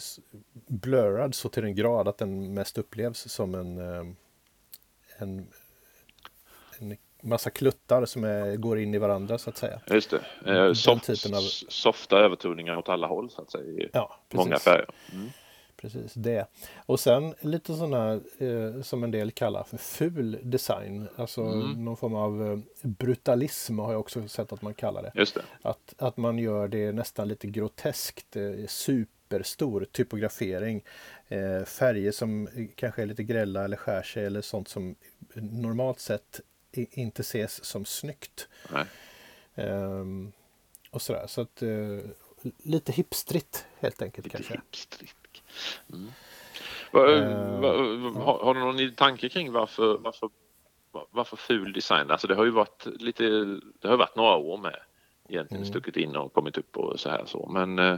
blurrad 0.67 1.35
så 1.35 1.49
till 1.49 1.63
den 1.63 1.75
grad 1.75 2.07
att 2.07 2.17
den 2.17 2.53
mest 2.53 2.77
upplevs 2.77 3.31
som 3.31 3.55
en, 3.55 3.77
eh, 3.77 4.05
en, 5.17 5.47
en 6.79 6.97
massa 7.27 7.49
kluttar 7.49 8.05
som 8.05 8.23
är, 8.23 8.55
går 8.55 8.79
in 8.79 8.93
i 8.93 8.97
varandra 8.97 9.37
så 9.37 9.49
att 9.49 9.57
säga. 9.57 9.79
Just 9.91 10.13
det, 10.43 10.51
eh, 10.51 10.73
soft, 10.73 11.09
av... 11.09 11.41
softa 11.69 12.17
övertoningar 12.17 12.77
åt 12.77 12.89
alla 12.89 13.07
håll 13.07 13.29
så 13.29 13.41
att 13.41 13.51
säga 13.51 13.63
i 13.63 13.89
ja, 13.93 14.19
många 14.33 14.59
färger. 14.59 14.89
Mm 15.13 15.29
precis 15.77 16.13
det. 16.13 16.47
Och 16.85 16.99
sen 16.99 17.33
lite 17.41 17.73
sådana 17.73 18.13
eh, 18.37 18.81
som 18.81 19.03
en 19.03 19.11
del 19.11 19.31
kallar 19.31 19.63
för 19.63 19.77
ful 19.77 20.39
design. 20.43 21.07
Alltså 21.15 21.41
mm. 21.41 21.85
någon 21.85 21.97
form 21.97 22.15
av 22.15 22.51
eh, 22.51 22.59
brutalism 22.81 23.79
har 23.79 23.91
jag 23.91 23.99
också 23.99 24.27
sett 24.27 24.53
att 24.53 24.61
man 24.61 24.73
kallar 24.73 25.01
det. 25.01 25.11
Just 25.15 25.35
det. 25.35 25.41
Att, 25.61 25.93
att 25.97 26.17
man 26.17 26.39
gör 26.39 26.67
det 26.67 26.91
nästan 26.91 27.27
lite 27.27 27.47
groteskt, 27.47 28.35
eh, 28.35 28.67
superstor 28.67 29.85
typografering. 29.91 30.83
Eh, 31.27 31.63
färger 31.63 32.11
som 32.11 32.49
kanske 32.75 33.01
är 33.01 33.05
lite 33.05 33.23
grälla 33.23 33.63
eller 33.63 33.77
skär 33.77 34.01
sig 34.01 34.25
eller 34.25 34.41
sånt 34.41 34.67
som 34.67 34.95
normalt 35.35 35.99
sett 35.99 36.41
inte 36.77 37.21
ses 37.21 37.65
som 37.65 37.85
snyggt. 37.85 38.47
Um, 39.55 40.31
och 40.91 41.01
sådär. 41.01 41.27
Så 41.27 41.41
att 41.41 41.63
uh, 41.63 41.99
lite 42.63 42.91
hipstrigt 42.91 43.65
helt 43.79 44.01
enkelt 44.01 44.25
lite 44.25 44.37
kanske. 44.37 44.53
Hipstrigt. 44.53 45.15
Mm. 45.93 46.07
Va, 46.91 47.07
uh, 47.07 47.59
va, 47.59 47.69
har, 48.23 48.39
har, 48.43 48.53
du 48.53 48.59
någon 48.59 48.95
tanke 48.95 49.29
kring 49.29 49.51
varför, 49.51 49.97
varför, 49.97 50.29
varför 51.11 51.37
ful 51.37 51.73
design? 51.73 52.11
Alltså 52.11 52.27
det 52.27 52.35
har 52.35 52.45
ju 52.45 52.51
varit 52.51 52.85
lite, 52.85 53.23
det 53.81 53.87
har 53.87 53.97
varit 53.97 54.15
några 54.15 54.35
år 54.35 54.57
med 54.57 54.79
egentligen 55.29 55.63
mm. 55.63 55.73
stuckit 55.73 55.97
in 55.97 56.15
och 56.15 56.33
kommit 56.33 56.57
upp 56.57 56.77
och 56.77 56.99
så 56.99 57.09
här 57.09 57.25
så. 57.25 57.49
Men 57.53 57.79
eh, 57.79 57.97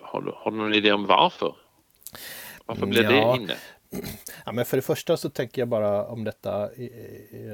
har, 0.00 0.22
du, 0.22 0.32
har 0.36 0.50
du 0.50 0.56
någon 0.56 0.74
idé 0.74 0.92
om 0.92 1.06
varför? 1.06 1.56
Varför 2.66 2.86
blev 2.86 3.04
ja. 3.04 3.10
det 3.10 3.42
inne? 3.42 3.56
Ja, 4.46 4.52
men 4.52 4.64
för 4.64 4.76
det 4.76 4.82
första 4.82 5.16
så 5.16 5.30
tänker 5.30 5.62
jag 5.62 5.68
bara 5.68 6.06
om 6.06 6.24
detta 6.24 6.70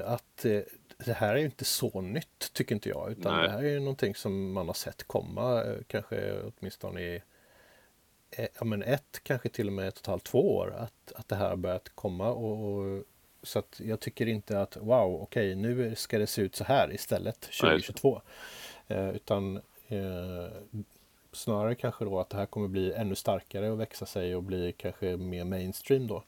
att 0.04 0.44
eh, 0.44 0.60
det 1.04 1.12
här 1.12 1.34
är 1.34 1.38
ju 1.38 1.44
inte 1.44 1.64
så 1.64 2.00
nytt 2.00 2.52
tycker 2.52 2.74
inte 2.74 2.88
jag 2.88 3.10
utan 3.12 3.36
Nej. 3.36 3.46
det 3.46 3.52
här 3.52 3.58
är 3.58 3.70
ju 3.70 3.80
någonting 3.80 4.14
som 4.14 4.52
man 4.52 4.66
har 4.66 4.74
sett 4.74 5.04
komma 5.04 5.64
eh, 5.64 5.76
kanske 5.86 6.42
åtminstone 6.42 7.00
i 7.00 7.22
eh, 8.30 8.46
ja, 8.58 8.64
men 8.64 8.82
ett, 8.82 9.20
kanske 9.22 9.48
till 9.48 9.66
och 9.66 9.72
med 9.72 9.94
totalt 9.94 10.24
två 10.24 10.56
år 10.56 10.74
att, 10.78 11.12
att 11.14 11.28
det 11.28 11.36
här 11.36 11.48
har 11.48 11.56
börjat 11.56 11.88
komma 11.94 12.30
och, 12.30 12.74
och 12.74 13.04
så 13.42 13.58
att 13.58 13.80
jag 13.84 14.00
tycker 14.00 14.26
inte 14.26 14.60
att 14.60 14.76
wow, 14.76 15.22
okej, 15.22 15.52
okay, 15.52 15.54
nu 15.54 15.94
ska 15.94 16.18
det 16.18 16.26
se 16.26 16.42
ut 16.42 16.56
så 16.56 16.64
här 16.64 16.92
istället 16.92 17.40
2022. 17.40 18.22
Eh, 18.88 19.08
utan 19.08 19.56
eh, 19.88 20.48
snarare 21.34 21.74
kanske 21.74 22.04
då 22.04 22.20
att 22.20 22.30
det 22.30 22.36
här 22.36 22.46
kommer 22.46 22.68
bli 22.68 22.92
ännu 22.92 23.14
starkare 23.14 23.70
och 23.70 23.80
växa 23.80 24.06
sig 24.06 24.36
och 24.36 24.42
bli 24.42 24.72
kanske 24.72 25.16
mer 25.16 25.44
mainstream 25.44 26.06
då 26.06 26.24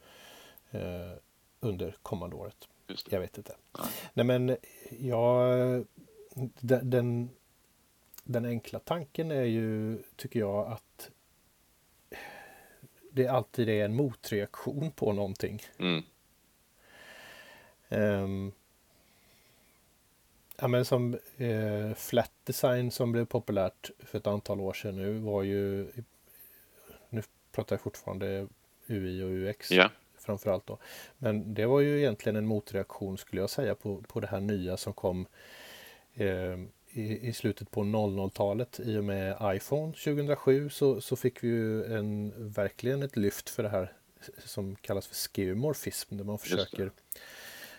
eh, 0.71 1.13
under 1.61 1.97
kommande 2.03 2.37
året. 2.37 2.69
Jag 3.09 3.21
vet 3.21 3.39
inte. 3.39 3.57
Nej, 3.79 3.89
Nej 4.13 4.27
men 4.27 4.57
jag, 5.01 5.85
den, 6.61 7.31
den 8.25 8.45
enkla 8.45 8.79
tanken 8.79 9.31
är 9.31 9.45
ju, 9.45 10.03
tycker 10.17 10.41
jag, 10.41 10.67
att 10.67 11.11
det 13.11 13.29
alltid 13.29 13.69
är 13.69 13.85
en 13.85 13.95
motreaktion 13.95 14.91
på 14.91 15.13
någonting. 15.13 15.63
Mm. 15.79 16.03
Um, 17.89 18.53
ja, 20.59 20.69
men 20.69 20.85
som 20.85 21.19
eh, 21.37 21.95
flat 21.97 22.33
design 22.45 22.91
som 22.91 23.13
blev 23.13 23.25
populärt 23.25 23.91
för 23.99 24.19
ett 24.19 24.27
antal 24.27 24.61
år 24.61 24.73
sedan 24.73 24.97
nu 24.97 25.19
var 25.19 25.43
ju 25.43 25.87
nu 27.09 27.23
pratar 27.53 27.77
jag 27.77 27.81
fortfarande 27.81 28.49
UI 28.87 29.23
och 29.23 29.31
UX 29.31 29.73
yeah. 29.73 29.91
framförallt 30.19 30.67
då. 30.67 30.79
Men 31.19 31.55
det 31.55 31.67
var 31.67 31.81
ju 31.81 31.99
egentligen 31.99 32.37
en 32.37 32.47
motreaktion 32.47 33.19
skulle 33.19 33.43
jag 33.43 33.51
säga 33.51 33.75
på, 33.75 34.03
på 34.03 34.21
det 34.21 34.27
här 34.27 34.41
nya 34.41 34.77
som 34.77 34.93
kom 34.93 35.27
eh, 36.15 36.59
i, 36.91 37.29
i, 37.29 37.33
slutet 37.33 37.71
på 37.71 37.83
00-talet 37.83 38.81
i 38.81 38.97
och 38.97 39.05
med 39.05 39.37
iPhone 39.57 39.93
2007 39.93 40.71
så, 40.71 41.01
så 41.01 41.17
fick 41.17 41.45
vi 41.45 41.49
ju 41.49 41.85
en, 41.97 42.33
verkligen 42.37 43.03
ett 43.03 43.17
lyft 43.17 43.51
för 43.51 43.63
det 43.63 43.69
här 43.69 43.93
som 44.45 44.77
kallas 44.77 45.07
för 45.07 45.15
skeuomorfism 45.15 46.17
där 46.17 46.25
man 46.25 46.39
försöker 46.39 46.91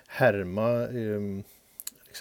härma 0.07 0.87
eh, 0.87 1.43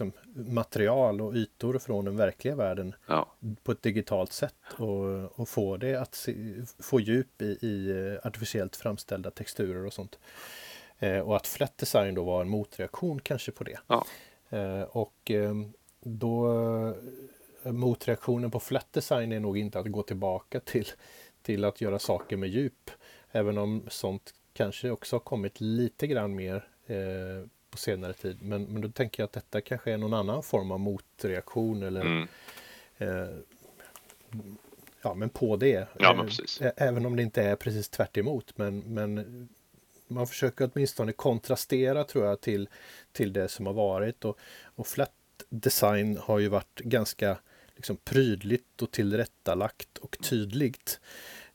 liksom, 0.01 0.13
material 0.53 1.21
och 1.21 1.35
ytor 1.35 1.79
från 1.79 2.05
den 2.05 2.17
verkliga 2.17 2.55
världen 2.55 2.95
ja. 3.07 3.33
på 3.63 3.73
ett 3.73 3.83
digitalt 3.83 4.33
sätt 4.33 4.55
och, 4.79 5.41
och 5.41 5.49
få 5.49 5.77
det 5.77 5.95
att 5.95 6.15
se, 6.15 6.35
få 6.79 7.01
djup 7.01 7.43
i, 7.43 7.45
i 7.45 8.19
artificiellt 8.25 8.77
framställda 8.77 9.31
texturer 9.31 9.87
och 9.87 9.93
sånt. 9.93 10.19
Eh, 10.99 11.19
och 11.19 11.37
att 11.37 11.47
flat 11.47 11.79
design 11.79 12.15
då 12.15 12.25
var 12.25 12.41
en 12.41 12.49
motreaktion 12.49 13.21
kanske 13.21 13.53
på 13.53 13.65
det. 13.65 13.79
Ja. 13.87 14.07
Eh, 14.51 14.83
och 14.83 15.31
eh, 15.31 15.55
då 16.01 16.59
eh, 17.63 17.73
motreaktionen 17.73 18.51
på 18.51 18.61
flat 18.61 18.93
design 18.93 19.33
är 19.33 19.41
nog 19.41 19.59
inte 19.59 19.79
att 19.79 19.93
gå 19.93 20.03
tillbaka 20.03 20.61
till, 20.61 20.87
till 21.43 21.65
att 21.65 21.81
göra 21.81 21.99
saker 21.99 22.37
med 22.37 22.49
djup. 22.49 22.91
Även 23.31 23.59
om 23.59 23.83
sånt 23.89 24.35
kanske 24.53 24.91
också 24.91 25.17
har 25.17 25.21
kommit 25.21 25.61
lite 25.61 26.07
grann 26.07 26.35
mer 26.35 26.69
eh, 26.87 27.49
på 27.71 27.77
senare 27.77 28.13
tid. 28.13 28.43
Men, 28.43 28.65
men 28.65 28.83
då 28.83 28.89
tänker 28.89 29.23
jag 29.23 29.27
att 29.27 29.33
detta 29.33 29.61
kanske 29.61 29.93
är 29.93 29.97
någon 29.97 30.15
annan 30.15 30.43
form 30.43 30.71
av 30.71 30.81
motreaktion 30.81 31.83
eller 31.83 32.01
mm. 32.01 32.29
eh, 32.99 33.39
Ja 35.03 35.15
men 35.15 35.29
på 35.29 35.57
det. 35.57 35.89
Ja, 35.99 36.15
men. 36.15 36.71
Även 36.77 37.07
om 37.07 37.17
det 37.17 37.23
inte 37.23 37.43
är 37.43 37.57
precis 37.57 37.89
tvärt 37.89 38.17
emot, 38.17 38.59
men, 38.59 38.79
men 38.79 39.49
man 40.09 40.27
försöker 40.27 40.71
åtminstone 40.73 41.13
kontrastera 41.13 42.05
tror 42.05 42.25
jag 42.27 42.41
till, 42.41 42.69
till 43.13 43.33
det 43.33 43.49
som 43.49 43.67
har 43.67 43.73
varit. 43.73 44.25
Och, 44.25 44.39
och 44.65 44.87
flat 44.87 45.13
design 45.49 46.17
har 46.17 46.39
ju 46.39 46.49
varit 46.49 46.81
ganska 46.81 47.39
liksom, 47.77 47.97
prydligt 47.97 48.83
och 48.83 48.91
tillrättalagt 48.91 49.99
och 49.99 50.19
tydligt. 50.19 51.01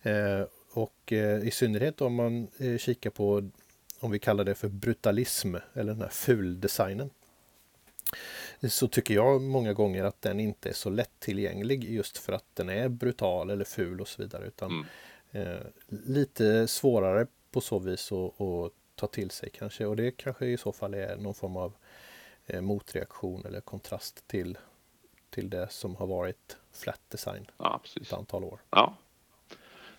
Eh, 0.01 0.43
och 0.73 1.13
eh, 1.13 1.47
i 1.47 1.51
synnerhet 1.51 2.01
om 2.01 2.15
man 2.15 2.47
eh, 2.57 2.77
kikar 2.77 3.09
på 3.09 3.49
om 4.01 4.11
vi 4.11 4.19
kallar 4.19 4.43
det 4.43 4.55
för 4.55 4.67
brutalism 4.67 5.55
eller 5.73 5.93
den 5.93 6.01
här 6.01 6.09
fuldesignen. 6.09 7.09
Så 8.69 8.87
tycker 8.87 9.13
jag 9.13 9.41
många 9.41 9.73
gånger 9.73 10.03
att 10.03 10.21
den 10.21 10.39
inte 10.39 10.69
är 10.69 10.73
så 10.73 10.89
lättillgänglig 10.89 11.83
just 11.83 12.17
för 12.17 12.33
att 12.33 12.45
den 12.53 12.69
är 12.69 12.89
brutal 12.89 13.49
eller 13.49 13.65
ful 13.65 14.01
och 14.01 14.07
så 14.07 14.21
vidare. 14.21 14.45
Utan 14.45 14.85
mm. 15.31 15.47
eh, 15.47 15.61
lite 15.87 16.67
svårare 16.67 17.27
på 17.51 17.61
så 17.61 17.79
vis 17.79 18.11
att 18.11 18.71
ta 18.95 19.07
till 19.07 19.31
sig 19.31 19.49
kanske. 19.49 19.85
Och 19.85 19.95
det 19.95 20.11
kanske 20.11 20.45
i 20.45 20.57
så 20.57 20.71
fall 20.71 20.93
är 20.93 21.17
någon 21.17 21.33
form 21.33 21.57
av 21.57 21.73
eh, 22.45 22.61
motreaktion 22.61 23.45
eller 23.45 23.61
kontrast 23.61 24.27
till, 24.27 24.57
till 25.29 25.49
det 25.49 25.71
som 25.71 25.95
har 25.95 26.07
varit 26.07 26.57
flat 26.73 27.01
design 27.07 27.51
ja, 27.57 27.81
ett 28.01 28.13
antal 28.13 28.43
år. 28.43 28.59
Ja. 28.69 28.97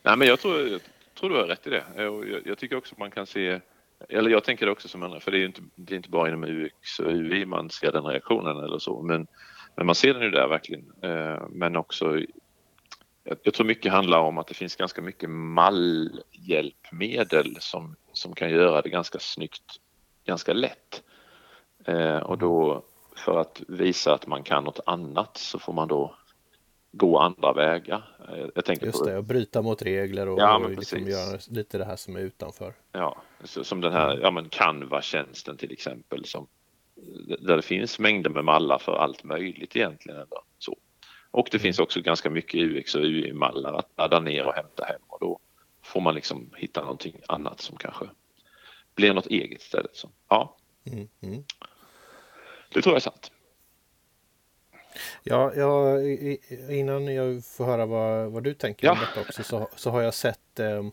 Nej, 0.03 0.17
men 0.17 0.29
jag 0.29 0.41
tror, 0.41 0.69
jag 0.69 0.81
tror 1.15 1.31
du 1.31 1.37
har 1.37 1.47
rätt 1.47 1.67
i 1.67 1.71
det. 1.71 1.85
Jag, 1.97 2.43
jag 2.47 2.59
tycker 2.59 2.77
också 2.77 2.95
man 2.99 3.11
kan 3.11 3.27
se 3.27 3.61
eller 4.09 4.31
jag 4.31 4.45
tänker 4.45 4.67
det 4.67 4.73
också 4.73 4.89
som 4.89 5.03
andra, 5.03 5.21
för 5.21 5.31
det 5.31 5.39
är 5.39 5.47
inte, 5.47 5.63
det 5.75 5.95
är 5.95 5.97
inte 5.97 6.11
bara 6.11 6.29
inom 6.29 6.45
UX 6.45 6.99
och 6.99 7.13
UI 7.13 7.47
man 7.47 7.71
ser 7.71 7.93
den 7.93 8.05
reaktionen 8.05 8.57
eller 8.57 8.79
så, 8.79 9.03
men, 9.03 9.27
men 9.77 9.87
man 9.87 9.95
ser 9.95 10.15
den 10.15 10.23
ju 10.23 10.31
där 10.31 10.49
verkligen. 10.49 10.93
Eh, 11.03 11.43
men 11.51 11.77
också, 11.77 12.19
jag, 13.25 13.39
jag, 13.43 13.55
tror 13.55 13.67
mycket 13.67 13.93
handlar 13.93 14.19
om 14.19 14.39
att 14.39 14.47
det 14.47 14.55
finns 14.55 14.77
ganska 14.77 15.03
mycket 15.03 15.31
mallhjälpmedel 15.31 17.57
som, 17.61 17.97
som 18.13 18.35
kan 18.35 18.51
göra 18.51 18.83
det 18.83 18.89
ganska 18.89 19.19
snyggt, 19.19 19.81
ganska 20.25 20.53
lätt. 20.53 21.03
Eh, 21.85 22.17
och 22.17 22.39
då 22.39 22.85
för 23.17 23.41
att 23.41 23.63
visa 23.69 24.15
att 24.15 24.27
man 24.27 24.43
kan 24.43 24.65
något 24.65 24.81
annat 24.87 25.37
så 25.37 25.59
får 25.59 25.73
man 25.73 25.89
då 25.89 26.17
gå 26.93 27.19
andra 27.19 27.53
vägar. 27.53 28.17
Eh, 28.29 28.47
jag 28.55 28.65
tänker 28.65 28.87
Just 28.87 29.05
det, 29.05 29.19
och 29.19 29.25
bryta 29.25 29.63
mot 29.63 29.83
regler 29.83 30.29
och, 30.29 30.41
ja, 30.41 30.57
och 30.57 30.71
liksom 30.71 30.99
göra 30.99 31.39
lite 31.51 31.79
det 31.79 31.85
här 31.85 31.97
som 31.97 32.17
är 32.17 32.21
utanför. 32.21 32.75
Ja, 32.93 33.23
som 33.45 33.81
den 33.81 33.93
här 33.93 34.19
ja, 34.23 34.31
men 34.31 34.49
Canva-tjänsten 34.49 35.57
till 35.57 35.73
exempel 35.73 36.25
som, 36.25 36.47
där 37.39 37.57
det 37.57 37.63
finns 37.63 37.99
mängder 37.99 38.31
med 38.31 38.45
mallar 38.45 38.79
för 38.79 38.97
allt 38.97 39.25
möjligt 39.25 39.77
egentligen. 39.77 40.17
Eller 40.17 40.29
så. 40.59 40.77
Och 41.31 41.49
det 41.51 41.57
mm. 41.57 41.63
finns 41.63 41.79
också 41.79 42.01
ganska 42.01 42.31
mycket 42.31 42.61
UX 42.61 42.95
och 42.95 43.03
UI-mallar 43.03 43.73
att 43.73 43.89
ladda 43.97 44.21
ner 44.21 44.47
och 44.47 44.55
hämta 44.55 44.85
hem 44.85 45.01
och 45.07 45.19
då 45.21 45.39
får 45.83 46.01
man 46.01 46.15
liksom 46.15 46.51
hitta 46.57 46.81
någonting 46.81 47.21
annat 47.29 47.61
som 47.61 47.77
kanske 47.77 48.05
blir 48.95 49.15
något 49.15 49.27
eget 49.27 49.63
istället. 49.63 49.97
Så, 49.97 50.11
ja. 50.29 50.57
Mm. 50.85 51.09
Mm. 51.23 51.45
Det 52.73 52.83
tror 52.83 52.93
jag 52.93 52.97
är 52.97 53.01
sant. 53.01 53.32
Ja, 55.23 55.53
ja, 55.57 56.01
innan 56.71 57.15
jag 57.15 57.45
får 57.45 57.65
höra 57.65 57.87
vad, 57.87 58.33
vad 58.33 58.45
du 58.45 58.55
tänker 58.55 58.87
ja. 58.87 58.93
om 58.93 58.99
detta 58.99 59.21
också 59.21 59.43
så, 59.43 59.69
så 59.77 59.91
har 59.91 60.03
jag 60.03 60.15
sett 60.15 60.61
eh, 60.61 60.87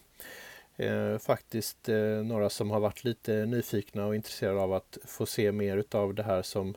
eh, 0.88 1.18
faktiskt 1.18 1.90
eh, 1.90 1.96
några 2.24 2.50
som 2.50 2.72
har 2.72 2.80
varit 2.80 3.04
lite 3.04 3.46
nyfikna 3.46 4.06
och 4.06 4.16
intresserade 4.16 4.60
av 4.60 4.74
att 4.74 4.98
få 5.06 5.26
se 5.26 5.52
mer 5.52 5.78
utav 5.78 6.14
det 6.14 6.24
här 6.24 6.42
som, 6.42 6.76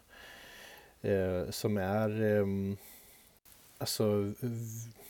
eh, 1.02 1.50
som 1.50 1.76
är 1.76 2.22
ehm, 2.22 2.76
alltså 3.78 4.32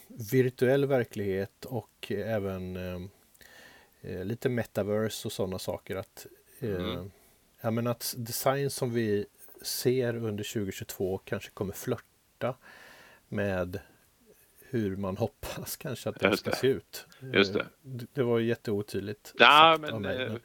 virtuell 0.07 0.87
verklighet 0.87 1.65
och 1.65 2.13
även 2.13 2.77
ehm, 2.77 3.11
eh, 4.03 4.25
lite 4.25 4.49
metaverse 4.49 5.29
och 5.29 5.33
sådana 5.33 5.59
saker. 5.59 5.97
Att, 5.97 6.27
eh, 6.61 6.71
mm. 6.71 7.11
ja, 7.61 7.71
men 7.71 7.87
att 7.87 8.15
design 8.17 8.71
som 8.71 8.93
vi 8.93 9.27
ser 9.63 10.17
under 10.17 10.45
2022 10.45 11.19
kanske 11.19 11.51
kommer 11.51 11.73
flörta 11.73 12.55
med 13.29 13.81
hur 14.61 14.97
man 14.97 15.17
hoppas 15.17 15.77
kanske 15.77 16.09
att 16.09 16.21
det 16.21 16.37
ska 16.37 16.51
se 16.51 16.67
ut. 16.67 17.07
Just 17.33 17.55
det. 17.55 17.67
Det 18.13 18.23
var 18.23 18.39
jätteotydligt. 18.39 19.35
Ja, 19.39 19.77
men, 19.81 20.03
mig, 20.03 20.19
men 20.29 20.41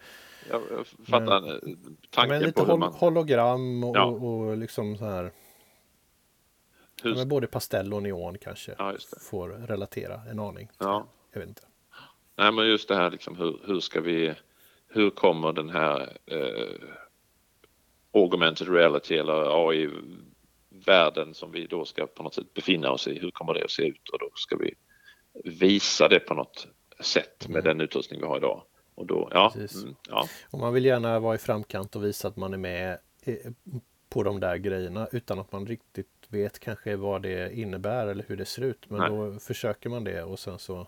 jag, 0.50 0.88
fattar 0.88 1.42
men, 1.42 1.88
tanken 2.10 2.30
men 2.30 2.42
lite 2.42 2.52
på 2.52 2.72
hur 2.72 2.78
man... 2.78 2.94
hologram 2.94 3.84
och, 3.84 3.98
ja. 3.98 4.06
och 4.06 4.58
liksom 4.58 4.98
så 4.98 5.06
här. 5.06 5.32
Hur... 7.04 7.16
Ja, 7.16 7.26
både 7.26 7.48
pastell 7.48 7.94
och 7.94 8.04
neon 8.04 8.38
kanske 8.38 8.76
ja, 8.78 8.96
får 9.20 9.50
relatera 9.50 10.22
en 10.32 10.40
aning. 10.40 10.70
Ja. 10.78 11.08
Jag 11.32 11.40
vet 11.40 11.50
inte. 11.50 11.62
Nej, 12.36 12.52
men 12.52 12.68
just 12.68 12.88
det 12.88 12.96
här 12.96 13.12
liksom 13.12 13.36
hur, 13.36 13.60
hur 13.66 13.80
ska 13.80 14.02
vi, 14.02 14.34
hur 14.88 15.10
kommer 15.10 15.54
den 15.54 15.70
här 15.70 16.18
eh, 16.26 16.90
augmented 18.24 18.70
reality 18.70 19.18
eller 19.18 19.70
AI-världen 19.70 21.34
som 21.34 21.52
vi 21.52 21.68
då 21.68 21.86
ska 21.86 22.08
på 22.08 22.24
något 22.24 22.34
sätt 22.34 22.54
befinna 22.54 22.92
oss 22.92 23.08
i. 23.08 23.20
Hur 23.20 23.32
kommer 23.32 23.54
det 23.54 23.64
att 23.64 23.72
se 23.72 23.88
ut? 23.88 24.10
Och 24.10 24.20
då 24.20 24.30
ska 24.36 24.56
vi 24.56 24.74
visa 25.44 26.08
det 26.08 26.20
på 26.20 26.34
något 26.34 26.68
sätt 27.00 27.48
med 27.48 27.60
mm. 27.60 27.64
den 27.64 27.82
utrustning 27.82 28.20
vi 28.20 28.28
har 28.28 28.38
idag. 28.38 28.62
Och 28.96 29.06
då, 29.06 29.30
ja, 29.32 29.54
mm, 29.56 29.96
ja. 30.10 30.28
Och 30.52 30.60
man 30.60 30.74
vill 30.74 30.86
gärna 30.86 31.20
vara 31.20 31.36
i 31.36 31.38
framkant 31.38 31.96
och 31.96 32.04
visa 32.04 32.28
att 32.28 32.38
man 32.38 32.54
är 32.54 32.58
med 32.58 32.98
på 34.10 34.24
de 34.24 34.40
där 34.40 34.58
grejerna 34.58 35.08
utan 35.12 35.40
att 35.40 35.52
man 35.52 35.68
riktigt 35.68 36.08
vet 36.30 36.60
kanske 36.60 36.96
vad 36.96 37.22
det 37.22 37.54
innebär 37.54 38.08
eller 38.08 38.26
hur 38.28 38.38
det 38.38 38.46
ser 38.46 38.62
ut. 38.62 38.90
Men 38.90 39.00
Nej. 39.00 39.10
då 39.10 39.40
försöker 39.40 39.90
man 39.90 40.04
det 40.04 40.24
och 40.24 40.40
sen 40.40 40.60
så 40.60 40.88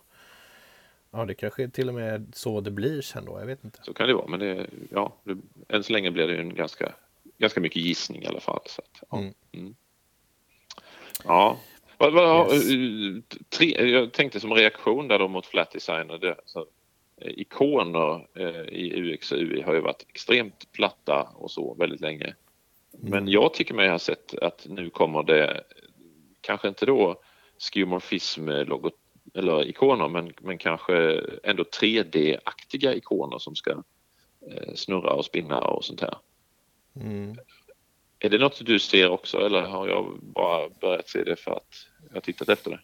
Ja, 1.11 1.25
det 1.25 1.33
kanske 1.33 1.63
är 1.63 1.67
till 1.67 1.89
och 1.89 1.95
med 1.95 2.31
så 2.33 2.61
det 2.61 2.71
blir 2.71 3.01
sen 3.01 3.25
då, 3.25 3.39
jag 3.39 3.45
vet 3.45 3.63
inte. 3.63 3.79
Så 3.81 3.93
kan 3.93 4.07
det 4.07 4.13
vara, 4.13 4.27
men 4.27 4.39
det, 4.39 4.67
ja, 4.89 5.15
det, 5.23 5.37
än 5.69 5.83
så 5.83 5.93
länge 5.93 6.11
blir 6.11 6.27
det 6.27 6.37
en 6.37 6.55
ganska, 6.55 6.93
ganska 7.39 7.61
mycket 7.61 7.81
gissning 7.81 8.23
i 8.23 8.27
alla 8.27 8.39
fall. 8.39 8.61
Så 8.65 8.81
att, 8.81 9.03
ja. 9.09 9.17
Mm. 9.17 9.33
Mm. 9.51 9.75
ja. 11.23 11.59
Yes. 12.01 13.23
tre, 13.49 13.89
jag 13.89 14.13
tänkte 14.13 14.39
som 14.39 14.53
reaktion 14.53 15.07
där 15.07 15.19
då 15.19 15.27
mot 15.27 15.45
flat 15.45 15.71
designer, 15.71 16.17
det, 16.17 16.35
så, 16.45 16.59
eh, 17.17 17.31
ikoner 17.37 18.27
eh, 18.35 18.61
i 18.61 19.01
UX 19.01 19.31
och 19.31 19.37
UI 19.37 19.61
har 19.61 19.73
ju 19.73 19.81
varit 19.81 20.05
extremt 20.09 20.71
platta 20.71 21.29
och 21.35 21.51
så 21.51 21.73
väldigt 21.73 22.01
länge. 22.01 22.35
Mm. 22.93 23.09
Men 23.09 23.27
jag 23.27 23.53
tycker 23.53 23.73
mig 23.73 23.89
ha 23.89 23.99
sett 23.99 24.33
att 24.33 24.65
nu 24.69 24.89
kommer 24.89 25.23
det, 25.23 25.63
kanske 26.41 26.67
inte 26.67 26.85
då 26.85 27.21
skeuomorfism 27.59 28.49
logot 28.49 28.95
eller 29.33 29.67
ikoner 29.67 30.07
men, 30.07 30.33
men 30.41 30.57
kanske 30.57 31.21
ändå 31.43 31.63
3D-aktiga 31.63 32.93
ikoner 32.95 33.37
som 33.37 33.55
ska 33.55 33.71
eh, 34.51 34.73
snurra 34.75 35.13
och 35.13 35.25
spinna 35.25 35.59
och 35.59 35.85
sånt 35.85 36.01
här. 36.01 36.15
Mm. 36.95 37.37
Är 38.19 38.29
det 38.29 38.37
något 38.37 38.65
du 38.65 38.79
ser 38.79 39.09
också 39.09 39.37
eller 39.37 39.61
har 39.61 39.87
jag 39.87 40.19
bara 40.21 40.69
börjat 40.69 41.09
se 41.09 41.23
det 41.23 41.35
för 41.35 41.51
att 41.51 41.87
jag 42.13 42.23
tittat 42.23 42.49
efter 42.49 42.71
det? 42.71 42.79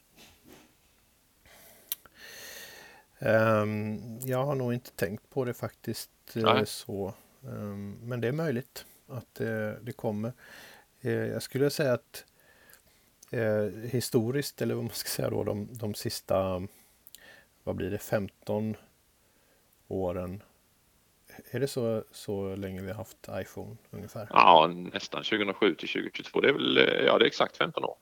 Um, 3.20 4.20
jag 4.20 4.46
har 4.46 4.56
nog 4.56 4.74
inte 4.74 4.92
tänkt 4.92 5.30
på 5.30 5.46
det 5.46 5.54
faktiskt 5.54 6.10
eh, 6.36 6.44
Nej. 6.44 6.66
så. 6.66 7.14
Um, 7.42 7.92
men 7.92 8.22
det 8.22 8.28
är 8.28 8.32
möjligt 8.32 8.86
att 9.08 9.42
uh, 9.42 9.72
det 9.82 9.92
kommer. 9.96 10.34
Uh, 11.06 11.12
jag 11.12 11.44
skulle 11.44 11.70
säga 11.70 11.94
att 11.94 12.26
eh, 13.36 13.90
historiskt, 13.90 14.62
eller 14.62 14.76
vad 14.76 14.84
man 14.84 14.94
ska 14.94 15.10
säga 15.10 15.30
då, 15.30 15.44
de, 15.44 15.70
de 15.72 15.94
sista, 15.94 16.68
vad 17.64 17.76
blir 17.76 17.92
det, 17.92 17.98
15 17.98 18.76
åren. 19.88 20.44
Är 21.52 21.60
det 21.60 21.68
så, 21.68 22.04
så 22.12 22.56
länge 22.56 22.82
vi 22.82 22.88
har 22.88 22.96
haft 22.96 23.30
iPhone 23.32 23.78
ungefär? 23.90 24.28
Ja, 24.30 24.74
nästan 24.94 25.24
2007 25.24 25.76
till 25.76 25.90
2022. 25.90 26.42
Det 26.42 26.50
är 26.50 26.54
väl, 26.54 26.78
ja 27.06 27.18
det 27.18 27.26
är 27.26 27.28
exakt 27.28 27.58
15 27.58 27.84
år. 27.84 27.96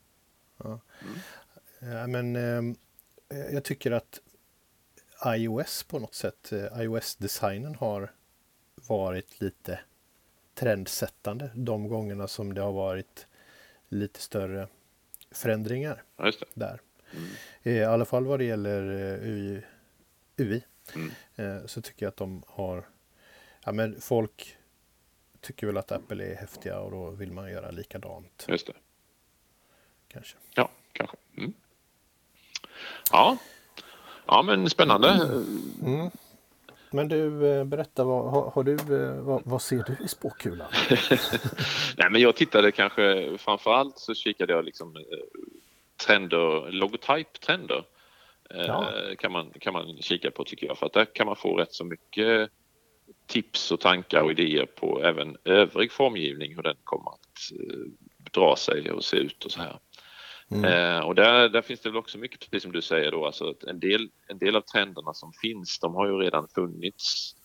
Ja. 0.58 0.80
Mm. 1.02 1.94
ja 1.98 2.08
men 2.08 2.36
eh, 2.36 2.76
jag 3.54 3.64
tycker 3.64 3.92
att 3.92 4.20
iOS 5.26 5.84
på 5.84 6.00
något 6.00 6.14
sätt, 6.16 6.52
eh, 6.52 6.82
iOS-designen 6.82 7.76
har 7.76 8.12
varit 8.76 9.42
lite 9.42 9.80
trendsättande 10.54 11.52
de 11.56 11.88
gångerna 11.88 12.28
som 12.28 12.54
det 12.54 12.62
har 12.62 12.72
varit 12.72 13.28
lite 13.90 14.20
större 14.20 14.68
förändringar 15.32 16.04
ja, 16.18 16.32
där. 16.54 16.82
Mm. 17.12 17.30
I 17.64 17.84
alla 17.84 18.06
fall 18.06 18.26
vad 18.26 18.40
det 18.40 18.46
gäller 18.46 18.82
UI, 19.22 19.64
eh, 20.38 20.96
mm. 20.96 21.12
Eh, 21.36 21.66
så 21.66 21.82
tycker 21.82 22.06
jag 22.06 22.12
att 22.12 22.18
de 22.18 22.44
har, 22.48 22.86
ja 23.66 23.72
men 23.72 24.02
folk 24.02 24.58
tycker 25.42 25.68
väl 25.68 25.78
att 25.78 25.92
Apple 25.92 26.32
är 26.32 26.36
häftiga 26.36 26.80
och 26.80 26.92
då 26.92 27.10
vill 27.10 27.32
man 27.32 27.52
göra 27.52 27.72
likadant. 27.72 28.46
Just 28.48 28.68
det. 28.68 28.74
Kanske. 30.08 30.38
Ja, 30.56 30.70
kanske. 30.94 31.18
Mm. 31.38 31.54
Ja. 33.12 33.38
ja, 34.26 34.42
men 34.42 34.70
spännande. 34.70 35.10
Mm. 35.86 36.10
Men 36.92 37.08
du, 37.08 37.48
eh, 37.48 37.64
berätta, 37.64 38.04
vad, 38.04 38.32
har, 38.32 38.52
har 38.52 38.64
du, 38.64 38.76
vad, 39.22 39.42
vad, 39.46 39.62
ser 39.62 39.84
du 39.84 40.06
i 40.06 40.08
spåkulan? 40.08 40.68
Nej, 41.98 42.10
men 42.12 42.22
jag 42.22 42.36
tittade 42.36 42.72
kanske 42.72 43.38
framförallt 43.38 44.00
så 44.00 44.14
kikade 44.14 44.54
jag 44.54 44.66
liksom 44.66 45.06
trender, 46.06 46.72
logotype-trender. 46.72 47.86
Ja. 48.50 48.90
Kan, 49.18 49.32
man, 49.32 49.52
kan 49.60 49.74
man 49.74 49.98
kika 50.02 50.32
på 50.32 50.44
tycker 50.44 50.68
jag 50.68 50.78
för 50.78 50.86
att 50.86 50.94
där 50.94 51.06
kan 51.06 51.26
man 51.26 51.36
få 51.36 51.58
rätt 51.58 51.74
så 51.74 51.84
mycket 51.84 52.50
tips 53.28 53.72
och 53.72 53.80
tankar 53.80 54.22
och 54.22 54.32
idéer 54.32 54.66
på 54.66 55.04
även 55.04 55.38
övrig 55.44 55.92
formgivning 55.92 56.56
hur 56.56 56.64
den 56.64 56.76
kommer 56.84 57.12
att 57.12 57.52
dra 58.32 58.56
sig 58.56 58.92
och 58.92 59.04
se 59.04 59.18
ut 59.18 59.46
och 59.46 59.52
så 59.52 59.62
här. 59.62 59.80
Mm. 60.52 60.66
Eh, 60.66 61.00
och 61.00 61.16
där, 61.16 61.50
där 61.50 61.62
finns 61.62 61.80
det 61.80 61.90
väl 61.90 61.98
också 61.98 62.18
mycket, 62.18 62.40
precis 62.40 62.64
som 62.64 62.72
du 62.72 62.82
säger 62.82 63.12
då, 63.12 63.26
alltså 63.26 63.50
att 63.50 63.64
en 63.64 63.80
del, 63.80 64.10
en 64.28 64.38
del 64.38 64.56
av 64.56 64.62
trenderna 64.62 65.14
som 65.14 65.34
finns, 65.42 65.80
de 65.80 65.96
har 65.96 66.08
ju 66.08 66.14
redan 66.14 66.48
funnits 66.48 67.36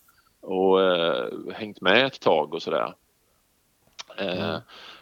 och 0.41 0.83
eh, 0.83 1.29
hängt 1.55 1.81
med 1.81 2.07
ett 2.07 2.21
tag 2.21 2.55
och 2.55 2.63
sådär. 2.63 2.95
Eh, 4.19 4.49
mm. 4.51 4.61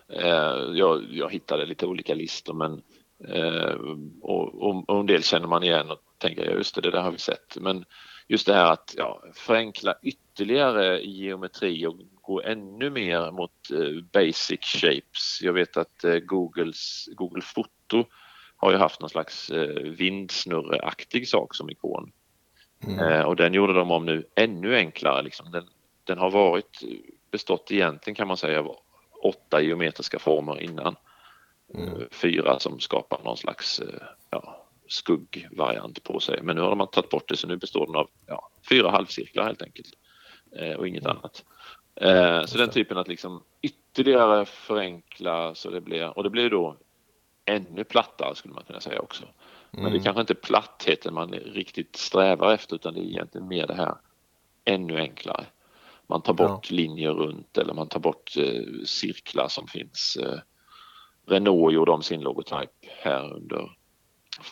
Eh, 0.09 0.79
jag, 0.79 1.05
jag 1.11 1.33
hittade 1.33 1.67
lite 1.67 1.87
olika 1.87 2.15
listor 2.15 2.55
men 2.55 2.83
eh, 3.29 3.75
och, 4.23 4.63
och, 4.63 4.89
och, 4.91 5.01
en 5.01 5.07
del 5.07 5.23
känner 5.23 5.49
man 5.49 5.63
igen 5.63 5.91
och 5.91 5.99
tänker 6.19 6.57
just 6.57 6.75
det, 6.75 6.81
det 6.81 6.91
där 6.91 7.03
har 7.03 7.11
vi 7.11 7.19
sett. 7.19 7.57
Men 7.61 7.85
just 8.29 8.47
det 8.47 8.55
här 8.55 8.73
att 8.73 8.95
ja, 8.97 9.23
förenkla 9.35 9.95
ytterligare 10.03 11.01
geometri 11.01 11.87
och 11.87 11.97
gå 12.21 12.43
ännu 12.43 12.91
mer 12.91 13.31
mot 13.31 13.71
eh, 13.71 14.05
basic 14.13 14.61
shapes. 14.61 15.39
Jag 15.43 15.53
vet 15.53 15.77
att 15.77 16.05
eh, 16.05 16.17
Googles, 16.17 17.09
Google 17.15 17.43
Foto 17.43 18.05
har 18.57 18.71
ju 18.73 18.77
haft 18.77 19.01
någon 19.01 19.11
slags 19.11 19.51
eh, 19.51 19.83
vindsnurreaktig 19.83 21.29
sak 21.29 21.55
som 21.55 21.71
ikon. 21.71 22.13
Mm. 22.87 23.27
Och 23.27 23.37
den 23.37 23.55
gjorde 23.55 23.73
de 23.73 23.91
om 23.91 24.07
nu 24.07 24.25
ännu 24.35 24.77
enklare. 24.77 25.23
Liksom. 25.23 25.51
Den, 25.51 25.65
den 26.05 26.19
har 26.19 26.31
varit 26.31 26.81
bestått 27.31 27.71
egentligen 27.71 28.15
kan 28.15 28.29
man 28.29 28.37
säga 28.37 28.61
av 28.61 28.77
åtta 29.23 29.61
geometriska 29.61 30.19
former 30.19 30.61
innan. 30.61 30.97
Mm. 31.75 32.09
Fyra 32.11 32.59
som 32.59 32.81
skapar 32.81 33.21
någon 33.25 33.37
slags 33.37 33.81
ja, 34.31 34.66
skuggvariant 34.89 36.05
på 36.05 36.21
sig. 36.21 36.43
Men 36.43 36.57
nu 36.57 36.63
har 36.63 36.77
man 36.77 36.91
tagit 36.91 37.11
bort 37.11 37.29
det 37.29 37.37
så 37.37 37.47
nu 37.47 37.57
består 37.57 37.87
den 37.87 37.97
av 37.97 38.09
ja, 38.27 38.51
fyra 38.69 38.91
halvcirklar 38.91 39.45
helt 39.45 39.63
enkelt 39.63 39.89
eh, 40.57 40.73
och 40.73 40.89
inget 40.89 41.05
mm. 41.05 41.17
annat. 41.17 41.45
Eh, 42.01 42.45
så 42.45 42.59
den 42.59 42.71
typen 42.71 42.99
att 42.99 43.09
liksom 43.09 43.43
ytterligare 43.63 44.45
förenkla 44.45 45.55
så 45.55 45.71
det 45.71 45.81
blir 45.81 46.19
och 46.19 46.23
det 46.23 46.31
blir 46.31 46.51
då 46.51 46.77
ännu 47.45 47.85
plattare 47.85 48.35
skulle 48.35 48.55
man 48.55 48.65
kunna 48.65 48.81
säga 48.81 49.01
också. 49.01 49.25
Men 49.71 49.83
det 49.83 49.89
är 49.89 49.91
mm. 49.91 50.03
kanske 50.03 50.21
inte 50.21 50.35
plattheten 50.35 51.15
man 51.15 51.33
riktigt 51.33 51.97
strävar 51.97 52.55
efter 52.55 52.77
utan 52.77 52.95
det 52.95 53.01
är 53.01 53.05
egentligen 53.05 53.49
mer 53.49 53.67
det 53.67 53.75
här 53.75 53.95
ännu 54.65 55.01
enklare. 55.01 55.47
Man 56.07 56.23
tar 56.23 56.33
bort 56.33 56.71
ja. 56.71 56.77
linjer 56.77 57.13
runt 57.13 57.59
eller 57.59 57.75
man 57.75 57.89
tar 57.89 58.01
bort 58.01 58.37
eh, 58.37 58.63
cirklar 58.85 59.49
som 59.49 59.67
finns. 59.67 60.19
Eh, 60.23 60.39
Renault 61.27 61.75
gjorde 61.75 61.91
om 61.91 62.03
sin 62.03 62.21
logotyp 62.21 62.71
här 63.03 63.35
under 63.35 63.77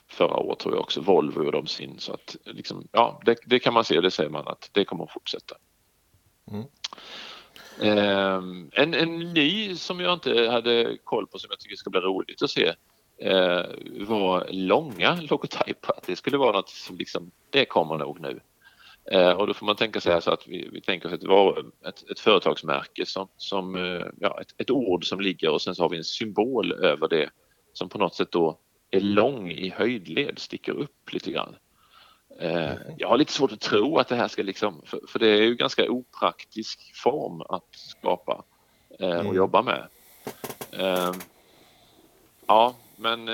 förra 0.08 0.36
året 0.36 0.58
tror 0.58 0.74
jag 0.74 0.82
också. 0.82 1.00
Volvo 1.00 1.44
gjorde 1.44 1.58
om 1.58 1.66
sin 1.66 1.98
så 1.98 2.12
att 2.12 2.36
liksom, 2.44 2.88
ja, 2.92 3.20
det, 3.24 3.36
det, 3.46 3.58
kan 3.58 3.74
man 3.74 3.84
se 3.84 4.00
det 4.00 4.10
säger 4.10 4.30
man 4.30 4.48
att 4.48 4.70
det 4.72 4.84
kommer 4.84 5.04
att 5.04 5.12
fortsätta. 5.12 5.56
Mm. 6.50 6.64
Um, 7.80 8.70
en, 8.72 8.94
en 8.94 9.18
ny 9.18 9.76
som 9.76 10.00
jag 10.00 10.12
inte 10.12 10.48
hade 10.50 10.98
koll 11.04 11.26
på 11.26 11.38
som 11.38 11.48
jag 11.50 11.60
tycker 11.60 11.76
ska 11.76 11.90
bli 11.90 12.00
roligt 12.00 12.42
att 12.42 12.50
se 12.50 12.68
uh, 13.24 14.06
var 14.06 14.46
långa 14.50 15.18
logotyper. 15.20 15.94
Det 16.06 16.16
skulle 16.16 16.38
vara 16.38 16.52
något 16.52 16.68
som 16.68 16.96
liksom, 16.96 17.30
det 17.50 17.64
kommer 17.64 17.98
nog 17.98 18.20
nu. 18.20 18.40
Uh, 19.12 19.32
och 19.32 19.46
då 19.46 19.54
får 19.54 19.66
man 19.66 19.76
tänka 19.76 20.00
sig 20.00 20.22
så 20.22 20.30
att 20.30 20.48
vi, 20.48 20.68
vi 20.72 20.80
tänker 20.80 21.08
oss 21.08 21.14
ett, 21.14 21.88
ett, 21.88 22.10
ett 22.10 22.20
företagsmärke 22.20 23.06
som, 23.06 23.28
som 23.36 23.74
uh, 23.74 24.06
ja, 24.20 24.40
ett, 24.40 24.54
ett, 24.58 24.70
ord 24.70 25.08
som 25.08 25.20
ligger 25.20 25.50
och 25.50 25.62
sen 25.62 25.74
så 25.74 25.82
har 25.82 25.88
vi 25.88 25.96
en 25.96 26.04
symbol 26.04 26.72
över 26.72 27.08
det 27.08 27.30
som 27.72 27.88
på 27.88 27.98
något 27.98 28.14
sätt 28.14 28.32
då 28.32 28.58
är 28.96 29.00
lång 29.00 29.50
i 29.50 29.70
höjdled, 29.70 30.38
sticker 30.38 30.72
upp 30.72 31.12
lite 31.12 31.30
grann. 31.30 31.56
Eh, 32.40 32.72
jag 32.98 33.08
har 33.08 33.16
lite 33.16 33.32
svårt 33.32 33.52
att 33.52 33.60
tro 33.60 33.98
att 33.98 34.08
det 34.08 34.16
här 34.16 34.28
ska 34.28 34.42
liksom, 34.42 34.82
för, 35.08 35.18
det 35.18 35.28
är 35.28 35.42
ju 35.42 35.54
ganska 35.54 35.90
opraktisk 35.90 36.94
form 36.94 37.40
att 37.40 37.68
skapa 37.72 38.44
eh, 38.98 39.08
och 39.08 39.20
mm. 39.20 39.36
jobba 39.36 39.62
med. 39.62 39.86
Eh, 40.72 41.12
ja, 42.46 42.74
men, 42.96 43.24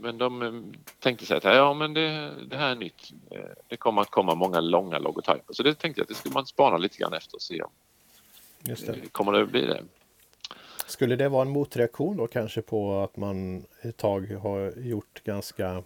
men 0.00 0.18
de 0.18 0.42
eh, 0.42 0.78
tänkte 0.98 1.26
sig 1.26 1.36
att 1.36 1.44
ja, 1.44 1.74
men 1.74 1.94
det, 1.94 2.34
det 2.46 2.56
här 2.56 2.70
är 2.70 2.76
nytt. 2.76 3.10
Det 3.68 3.76
kommer 3.76 4.02
att 4.02 4.10
komma 4.10 4.34
många 4.34 4.60
långa 4.60 4.98
logotyper. 4.98 5.54
Så 5.54 5.62
det 5.62 5.74
tänkte 5.74 6.00
jag 6.00 6.04
att 6.04 6.08
det 6.08 6.14
skulle 6.14 6.34
man 6.34 6.46
spana 6.46 6.76
lite 6.76 6.98
grann 6.98 7.12
efter 7.12 7.36
och 7.36 7.42
se 7.42 7.62
om 7.62 7.70
Just 8.62 8.86
det. 8.86 9.12
kommer 9.12 9.32
det 9.32 9.46
bli 9.46 9.66
det. 9.66 9.82
Skulle 10.86 11.16
det 11.16 11.28
vara 11.28 11.42
en 11.42 11.48
motreaktion 11.48 12.16
då 12.16 12.26
kanske 12.26 12.62
på 12.62 13.00
att 13.00 13.16
man 13.16 13.66
ett 13.82 13.96
tag 13.96 14.26
har 14.26 14.72
gjort 14.76 15.22
ganska, 15.24 15.82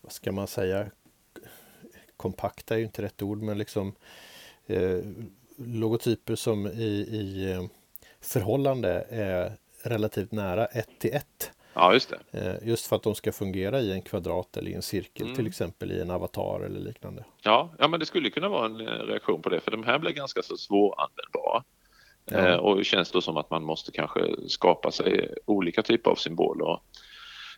vad 0.00 0.12
ska 0.12 0.32
man 0.32 0.46
säga, 0.46 0.86
kompakta 2.16 2.74
är 2.74 2.78
ju 2.78 2.84
inte 2.84 3.02
rätt 3.02 3.22
ord, 3.22 3.42
men 3.42 3.58
liksom 3.58 3.94
eh, 4.66 4.98
logotyper 5.56 6.34
som 6.34 6.66
i, 6.66 7.08
i 7.10 7.52
eh, 7.52 7.64
förhållande 8.20 9.06
är 9.10 9.52
relativt 9.82 10.32
nära 10.32 10.66
ett 10.66 10.98
till 10.98 11.14
ett. 11.14 11.52
Ja, 11.74 11.92
just 11.92 12.12
det. 12.30 12.38
Eh, 12.40 12.68
just 12.68 12.86
för 12.86 12.96
att 12.96 13.02
de 13.02 13.14
ska 13.14 13.32
fungera 13.32 13.80
i 13.80 13.92
en 13.92 14.02
kvadrat 14.02 14.56
eller 14.56 14.70
i 14.70 14.74
en 14.74 14.82
cirkel, 14.82 15.26
mm. 15.26 15.36
till 15.36 15.46
exempel 15.46 15.92
i 15.92 16.00
en 16.00 16.10
avatar 16.10 16.60
eller 16.60 16.80
liknande. 16.80 17.24
Ja, 17.42 17.74
ja, 17.78 17.88
men 17.88 18.00
det 18.00 18.06
skulle 18.06 18.30
kunna 18.30 18.48
vara 18.48 18.66
en 18.66 18.80
eh, 18.80 18.86
reaktion 18.86 19.42
på 19.42 19.48
det, 19.48 19.60
för 19.60 19.70
de 19.70 19.84
här 19.84 19.98
blir 19.98 20.12
ganska 20.12 20.42
så 20.42 20.56
svåranvändbara. 20.56 21.64
Ja. 22.30 22.38
Eh, 22.38 22.56
och 22.56 22.76
det 22.76 22.84
känns 22.84 23.10
då 23.10 23.20
som 23.20 23.36
att 23.36 23.50
man 23.50 23.64
måste 23.64 23.92
kanske 23.92 24.20
skapa 24.48 24.90
sig 24.90 25.34
olika 25.44 25.82
typer 25.82 26.10
av 26.10 26.14
symboler. 26.14 26.80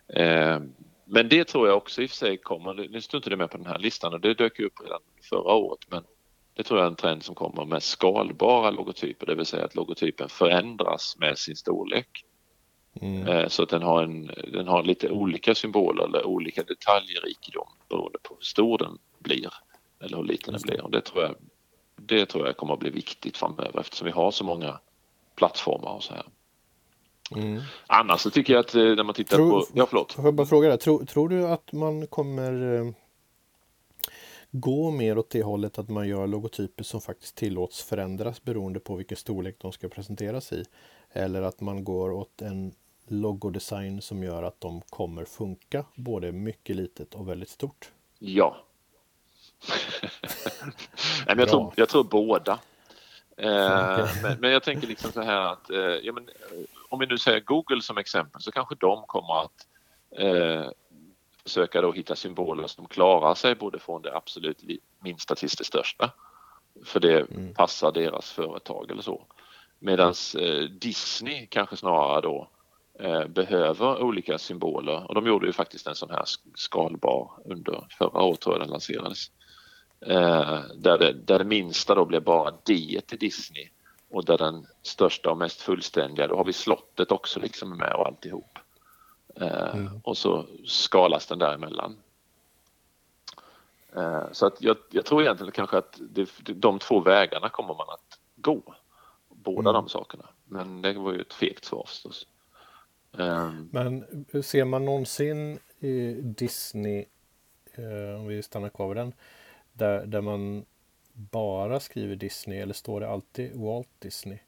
Eh, 0.09 0.61
men 1.05 1.29
det 1.29 1.45
tror 1.45 1.69
jag 1.69 1.77
också 1.77 2.03
i 2.03 2.07
och 2.07 2.11
för 2.11 2.17
sig 2.17 2.37
kommer, 2.37 2.75
nu 2.75 3.01
står 3.01 3.19
inte 3.19 3.31
det 3.31 3.37
med 3.37 3.51
på 3.51 3.57
den 3.57 3.67
här 3.67 3.79
listan 3.79 4.13
och 4.13 4.21
det 4.21 4.35
dök 4.35 4.61
upp 4.61 4.81
redan 4.85 5.01
förra 5.23 5.55
året 5.55 5.81
men 5.89 6.05
det 6.55 6.63
tror 6.63 6.81
jag 6.81 6.87
är 6.87 6.91
en 6.91 6.97
trend 6.97 7.23
som 7.23 7.35
kommer 7.35 7.65
med 7.65 7.83
skalbara 7.83 8.71
logotyper, 8.71 9.27
det 9.27 9.35
vill 9.35 9.47
säga 9.47 9.65
att 9.65 9.75
logotypen 9.75 10.29
förändras 10.29 11.17
med 11.19 11.39
sin 11.39 11.57
storlek. 11.57 12.25
Mm. 13.01 13.27
Eh, 13.27 13.49
så 13.49 13.63
att 13.63 13.69
den 13.69 13.83
har, 13.83 14.03
en, 14.03 14.31
den 14.53 14.69
har 14.69 14.83
lite 14.83 15.11
olika 15.11 15.55
symboler 15.55 16.05
eller 16.05 16.27
olika 16.27 16.63
detaljrikedom 16.63 17.69
beroende 17.89 18.19
på 18.23 18.35
hur 18.35 18.45
stor 18.45 18.79
den 18.79 18.99
blir 19.19 19.53
eller 20.01 20.17
hur 20.17 20.25
liten 20.25 20.53
den 20.53 20.63
blir. 20.63 20.81
Och 20.81 20.91
det 20.91 21.01
tror 21.01 21.23
jag 21.23 21.35
det 21.99 22.27
tror 22.27 22.47
jag 22.47 22.57
kommer 22.57 22.73
att 22.73 22.81
bli 22.81 22.91
viktigt 22.91 23.37
framöver 23.37 23.81
eftersom 23.81 24.05
vi 24.05 24.11
har 24.11 24.31
så 24.31 24.45
många 24.45 24.79
plattformar 25.35 25.93
och 25.93 26.03
så 26.03 26.15
här. 26.15 26.27
Mm. 27.37 27.63
Annars 27.87 28.21
så 28.21 28.31
tycker 28.31 28.53
jag 28.53 28.61
att 28.61 28.75
eh, 28.75 28.83
när 28.83 29.05
man 29.05 29.15
tittar 29.15 29.37
tror, 29.37 29.51
på... 29.51 29.67
Ja, 29.75 29.87
förlåt. 29.87 30.13
Får 30.13 30.25
jag 30.25 30.35
bara 30.35 30.47
fråga 30.47 30.69
dig, 30.69 30.79
tror, 30.79 31.05
tror 31.05 31.29
du 31.29 31.47
att 31.47 31.73
man 31.73 32.07
kommer 32.07 32.75
eh, 32.75 32.93
gå 34.51 34.91
mer 34.91 35.19
åt 35.19 35.31
det 35.31 35.43
hållet 35.43 35.79
att 35.79 35.89
man 35.89 36.09
gör 36.09 36.27
logotyper 36.27 36.85
som 36.85 37.01
faktiskt 37.01 37.37
tillåts 37.37 37.83
förändras 37.83 38.43
beroende 38.43 38.81
på 38.81 38.97
vilken 38.97 39.17
storlek 39.17 39.57
de 39.59 39.73
ska 39.73 39.89
presenteras 39.89 40.53
i? 40.53 40.65
Eller 41.13 41.43
att 41.43 41.61
man 41.61 41.85
går 41.85 42.13
åt 42.13 42.43
en 42.43 42.73
logodesign 43.09 44.03
som 44.03 44.23
gör 44.23 44.43
att 44.43 44.61
de 44.61 44.81
kommer 44.81 45.25
funka 45.25 45.85
både 45.95 46.33
mycket 46.33 46.77
litet 46.77 47.15
och 47.15 47.29
väldigt 47.29 47.49
stort? 47.49 47.93
Ja, 48.19 48.57
Nej, 51.27 51.37
men 51.37 51.39
jag, 51.39 51.49
tror, 51.49 51.73
jag 51.77 51.89
tror 51.89 52.05
båda. 52.05 52.59
Eh, 53.37 54.09
men, 54.23 54.41
men, 54.41 54.51
jag 54.51 54.63
tänker 54.63 54.87
liksom 54.87 55.13
så 55.13 55.23
här 55.23 55.53
att 55.53 55.71
eh, 55.71 55.79
ja, 55.79 56.13
men, 56.13 56.29
eh, 56.29 56.65
om 56.89 56.99
vi 56.99 57.07
nu 57.07 57.19
säger 57.19 57.41
Google 57.41 57.83
som 57.83 57.99
exempel 57.99 58.43
så 58.43 58.53
kanske 58.53 58.75
de 58.75 59.05
kommer 59.07 59.43
att 59.43 59.67
eh, 60.17 60.71
försöka 61.43 61.81
då 61.81 61.93
hitta 61.93 62.17
symboler 62.17 62.67
som 62.67 62.87
klarar 62.87 63.35
sig 63.35 63.55
både 63.55 63.79
från 63.79 64.03
det 64.03 64.17
absolut 64.17 64.63
minsta 65.01 65.35
till 65.35 65.49
det 65.59 65.65
största. 65.65 66.11
För 66.85 67.01
det 67.01 67.21
mm. 67.21 67.55
passar 67.55 67.93
deras 67.93 68.31
företag 68.31 68.91
eller 68.91 69.03
så. 69.03 69.27
Medan 69.79 70.15
Disney 70.81 71.47
kanske 71.47 71.77
snarare 71.77 72.21
då 72.21 72.49
eh, 72.99 73.27
behöver 73.27 74.03
olika 74.03 74.39
symboler 74.39 75.09
och 75.09 75.15
de 75.15 75.27
gjorde 75.27 75.47
ju 75.47 75.53
faktiskt 75.53 75.87
en 75.87 75.95
sån 75.95 76.11
här 76.11 76.25
skalbar 76.55 77.31
under 77.45 77.87
förra 77.99 78.23
året 78.23 78.41
tror 78.41 78.55
jag 78.55 78.63
den 78.63 78.71
lanserades. 78.71 79.31
Eh, 80.01 80.61
där, 80.75 80.99
det, 80.99 81.13
där 81.13 81.39
det 81.39 81.45
minsta 81.45 81.95
då 81.95 82.05
blir 82.05 82.21
bara 82.21 82.51
D 82.51 83.01
till 83.07 83.19
Disney 83.19 83.69
och 84.11 84.25
där 84.25 84.39
den 84.39 84.67
största 84.83 85.31
och 85.31 85.39
mest 85.39 85.61
fullständiga, 85.61 86.27
då 86.27 86.37
har 86.37 86.45
vi 86.45 86.53
slottet 86.53 87.13
också 87.13 87.41
liksom 87.41 87.77
med 87.77 87.93
och 87.93 88.07
alltihop. 88.07 88.59
Mm. 89.41 90.01
Och 90.05 90.17
så 90.17 90.47
skalas 90.67 91.27
den 91.27 91.39
däremellan. 91.39 91.97
Eh, 93.97 94.25
så 94.33 94.47
att 94.47 94.63
jag, 94.63 94.77
jag, 94.91 95.05
tror 95.05 95.23
egentligen 95.23 95.53
kanske 95.53 95.79
att 95.79 96.01
det, 96.11 96.31
de 96.47 96.79
två 96.79 97.01
vägarna 97.01 97.49
kommer 97.49 97.75
man 97.75 97.91
att 97.91 98.19
gå. 98.37 98.63
Båda 99.29 99.71
mm. 99.71 99.73
de 99.73 99.89
sakerna. 99.89 100.25
Men 100.45 100.83
det 100.83 100.93
var 100.93 101.13
ju 101.13 101.21
ett 101.21 101.35
fegt 101.35 101.65
svar 101.65 101.85
förstås. 101.87 102.27
Um, 103.13 103.69
Men 103.73 104.05
ser 104.43 104.65
man 104.65 104.85
någonsin 104.85 105.59
i 105.79 106.13
Disney, 106.13 107.05
om 108.17 108.27
vi 108.27 108.43
stannar 108.43 108.69
kvar 108.69 108.89
vid 108.89 108.97
den, 108.97 109.13
där, 109.79 110.07
där 110.07 110.21
man 110.21 110.65
bara 111.13 111.81
skriver 111.81 112.17
Disney 112.17 112.59
eller 112.59 112.75
står 112.75 113.01
det 113.01 113.09
alltid 113.09 113.57
Walt 113.57 113.89
Disney? 113.99 114.39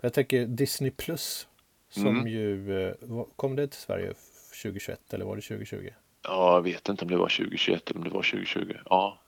Jag 0.00 0.12
tänker 0.12 0.46
Disney 0.46 0.90
Plus 0.90 1.48
som 1.88 2.06
mm. 2.06 2.26
ju 2.26 2.80
eh, 2.86 2.94
kom 3.36 3.56
det 3.56 3.68
till 3.68 3.80
Sverige 3.80 4.14
2021 4.62 5.14
eller 5.14 5.24
var 5.24 5.36
det 5.36 5.42
2020? 5.42 5.90
Ja, 6.22 6.54
jag 6.54 6.62
vet 6.62 6.88
inte 6.88 7.04
om 7.04 7.10
det 7.10 7.16
var 7.16 7.28
2021 7.28 7.90
eller 7.90 7.98
om 7.98 8.04
det 8.04 8.10
var 8.10 8.22
2020. 8.22 8.76
Ja. 8.84 9.18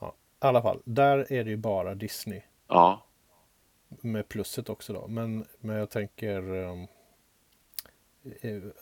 ja. 0.00 0.14
I 0.42 0.46
alla 0.46 0.62
fall, 0.62 0.80
där 0.84 1.32
är 1.32 1.44
det 1.44 1.50
ju 1.50 1.56
bara 1.56 1.94
Disney. 1.94 2.42
Ja. 2.68 3.06
Med 3.88 4.28
plusset 4.28 4.68
också 4.68 4.92
då. 4.92 5.08
Men, 5.08 5.44
men 5.60 5.76
jag 5.76 5.90
tänker 5.90 6.54
um, 6.54 6.86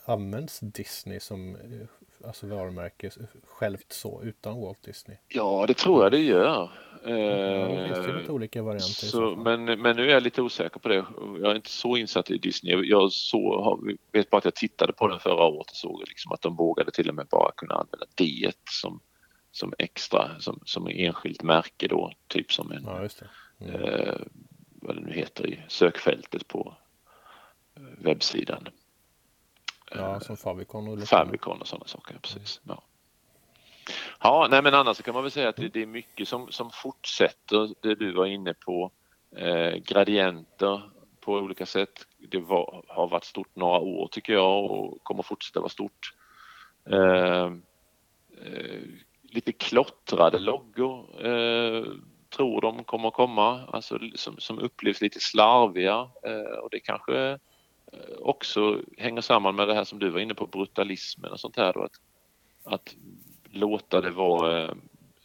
används 0.04 0.60
Disney 0.60 1.20
som 1.20 1.56
alltså 2.24 2.46
varumärke 2.46 3.10
självt 3.44 3.92
så 3.92 4.22
utan 4.22 4.60
Walt 4.60 4.82
Disney? 4.82 5.16
Ja, 5.28 5.64
det 5.68 5.74
tror 5.74 6.02
jag 6.02 6.12
det 6.12 6.18
gör. 6.18 6.44
Ja, 6.44 6.70
det 7.04 7.94
finns 7.94 8.08
ju 8.08 8.18
lite 8.18 8.32
olika 8.32 8.62
varianter. 8.62 9.06
Så, 9.06 9.36
men, 9.36 9.64
men 9.64 9.96
nu 9.96 10.08
är 10.08 10.14
jag 10.14 10.22
lite 10.22 10.42
osäker 10.42 10.80
på 10.80 10.88
det. 10.88 11.04
Jag 11.40 11.50
är 11.50 11.54
inte 11.54 11.70
så 11.70 11.96
insatt 11.96 12.30
i 12.30 12.38
Disney. 12.38 12.84
Jag 12.84 13.12
så, 13.12 13.80
vet 14.12 14.30
bara 14.30 14.38
att 14.38 14.44
jag 14.44 14.54
tittade 14.54 14.92
på 14.92 15.08
den 15.08 15.20
förra 15.20 15.44
året 15.44 15.70
och 15.70 15.76
såg 15.76 16.02
liksom 16.08 16.32
att 16.32 16.42
de 16.42 16.56
vågade 16.56 16.90
till 16.90 17.08
och 17.08 17.14
med 17.14 17.26
bara 17.26 17.52
kunna 17.56 17.74
använda 17.74 18.06
D 18.14 18.52
som, 18.70 19.00
som 19.52 19.74
extra, 19.78 20.40
som, 20.40 20.60
som 20.64 20.88
enskilt 20.88 21.42
märke 21.42 21.88
då. 21.88 22.12
Typ 22.26 22.52
som 22.52 22.72
en, 22.72 22.84
ja, 22.84 23.08
mm. 23.60 23.82
eh, 23.82 24.14
vad 24.70 24.96
det 24.96 25.00
nu 25.00 25.12
heter 25.12 25.46
i 25.46 25.62
sökfältet 25.68 26.48
på 26.48 26.76
eh, 27.76 28.04
webbsidan. 28.04 28.68
Ja, 29.90 30.20
som 30.20 30.36
Favicon 30.36 30.88
och 30.88 31.08
Favicon 31.08 31.60
och 31.60 31.68
sådana 31.68 31.86
saker, 31.86 32.18
precis. 32.22 32.60
Ja. 32.64 32.82
Ja, 34.20 34.48
nej 34.50 34.62
men 34.62 34.74
annars 34.74 35.02
kan 35.02 35.14
man 35.14 35.22
väl 35.22 35.30
säga 35.30 35.48
att 35.48 35.56
det, 35.56 35.76
är 35.76 35.86
mycket 35.86 36.28
som, 36.28 36.52
som 36.52 36.70
fortsätter 36.70 37.74
det 37.82 37.94
du 37.94 38.12
var 38.12 38.26
inne 38.26 38.54
på. 38.54 38.90
Eh, 39.36 39.74
gradienter 39.74 40.90
på 41.20 41.32
olika 41.32 41.66
sätt. 41.66 42.06
Det 42.18 42.38
var, 42.38 42.82
har 42.88 43.08
varit 43.08 43.24
stort 43.24 43.56
några 43.56 43.78
år 43.78 44.08
tycker 44.12 44.32
jag 44.32 44.64
och 44.64 45.04
kommer 45.04 45.22
fortsätta 45.22 45.60
vara 45.60 45.68
stort. 45.68 46.14
Eh, 46.90 47.52
eh, 48.44 48.82
lite 49.22 49.52
klottrade 49.52 50.38
loggor 50.38 51.26
eh, 51.26 51.84
tror 52.36 52.60
de 52.60 52.84
kommer 52.84 53.10
komma, 53.10 53.66
alltså 53.72 53.98
som, 54.14 54.38
som 54.38 54.58
upplevs 54.58 55.00
lite 55.00 55.20
slarviga 55.20 56.10
eh, 56.22 56.58
och 56.62 56.70
det 56.70 56.80
kanske 56.80 57.38
också 58.18 58.82
hänger 58.96 59.20
samman 59.20 59.56
med 59.56 59.68
det 59.68 59.74
här 59.74 59.84
som 59.84 59.98
du 59.98 60.10
var 60.10 60.20
inne 60.20 60.34
på, 60.34 60.46
brutalismen 60.46 61.32
och 61.32 61.40
sånt 61.40 61.56
här. 61.56 61.72
Då, 61.72 61.82
att, 61.82 62.00
att 62.64 62.96
låta 63.44 64.00
det 64.00 64.10
vara, 64.10 64.64
eh, 64.64 64.74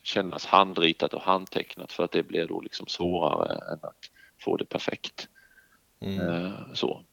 kännas 0.04 0.46
handritat 0.46 1.14
och 1.14 1.22
handtecknat 1.22 1.92
för 1.92 2.04
att 2.04 2.12
det 2.12 2.24
blir 2.24 2.48
då 2.48 2.62
liksom 2.62 2.88
svårare 2.88 3.74
än 3.74 3.80
att 3.82 4.10
få 4.40 4.58
det 4.58 4.66
perfekt. 4.66 5.28
Mm. 6.00 6.20
Eh, 6.20 6.54
så. 6.74 7.04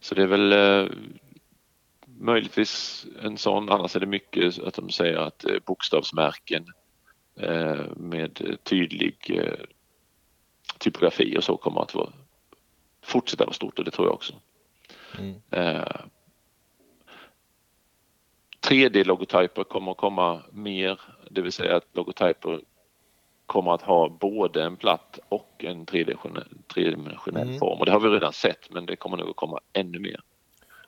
så 0.00 0.14
det 0.14 0.22
är 0.22 0.26
väl 0.26 0.90
möjligtvis 2.06 3.06
en 3.22 3.38
sån, 3.38 3.68
annars 3.68 3.96
är 3.96 4.00
det 4.00 4.06
mycket 4.06 4.58
att 4.58 4.74
de 4.74 4.90
säger 4.90 5.16
att 5.16 5.44
bokstavsmärken 5.64 6.66
med 7.96 8.58
tydlig 8.62 9.40
typografi 10.78 11.38
och 11.38 11.44
så 11.44 11.56
kommer 11.56 11.80
att 11.80 11.94
vara, 11.94 12.12
fortsätta 13.02 13.44
vara 13.44 13.54
stort 13.54 13.78
och 13.78 13.84
det 13.84 13.90
tror 13.90 14.06
jag 14.06 14.14
också. 14.14 14.34
Mm. 15.18 15.40
Eh, 15.50 15.84
3D-logotyper 18.60 19.64
kommer 19.64 19.90
att 19.90 19.96
komma 19.96 20.42
mer, 20.52 21.00
det 21.30 21.42
vill 21.42 21.52
säga 21.52 21.76
att 21.76 21.86
logotyper 21.92 22.60
kommer 23.46 23.74
att 23.74 23.82
ha 23.82 24.08
både 24.08 24.64
en 24.64 24.76
platt 24.76 25.18
och 25.28 25.64
en 25.64 25.86
tredimensionell 25.86 27.48
mm. 27.48 27.58
form. 27.58 27.78
Och 27.78 27.86
det 27.86 27.92
har 27.92 28.00
vi 28.00 28.08
redan 28.08 28.32
sett 28.32 28.70
men 28.70 28.86
det 28.86 28.96
kommer 28.96 29.16
nog 29.16 29.30
att 29.30 29.36
komma 29.36 29.60
ännu 29.72 29.98
mer. 29.98 30.20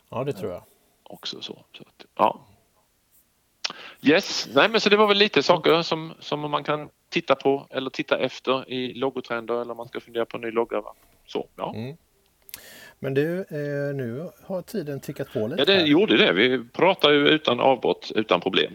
Ja, 0.09 0.25
det 0.25 0.33
tror 0.33 0.53
jag. 0.53 0.62
Också 1.03 1.41
så. 1.41 1.65
så 1.73 1.83
att, 1.83 2.07
ja. 2.15 2.41
Yes, 4.03 4.49
nej 4.55 4.69
men 4.69 4.81
så 4.81 4.89
det 4.89 4.97
var 4.97 5.07
väl 5.07 5.17
lite 5.17 5.43
saker 5.43 5.83
som, 5.83 6.15
som 6.21 6.51
man 6.51 6.65
kan 6.65 6.89
titta 7.09 7.35
på 7.35 7.67
eller 7.71 7.91
titta 7.91 8.19
efter 8.19 8.71
i 8.71 8.95
logotrender 8.95 9.61
eller 9.61 9.71
om 9.71 9.77
man 9.77 9.89
ska 9.89 10.01
fundera 10.01 10.25
på 10.25 10.37
en 10.37 10.41
ny 10.41 10.51
logga. 10.51 10.83
Så, 11.27 11.49
ja. 11.57 11.75
Mm. 11.75 11.97
Men 12.99 13.15
du, 13.15 13.39
eh, 13.39 13.95
nu 13.95 14.31
har 14.43 14.63
tiden 14.63 15.01
tickat 15.01 15.33
på 15.33 15.47
lite. 15.47 15.61
Ja, 15.61 15.65
det 15.65 15.73
här. 15.73 15.87
gjorde 15.87 16.17
det. 16.17 16.33
Vi 16.33 16.65
pratar 16.73 17.11
ju 17.11 17.29
utan 17.29 17.61
avbrott, 17.61 18.13
utan 18.15 18.41
problem. 18.41 18.73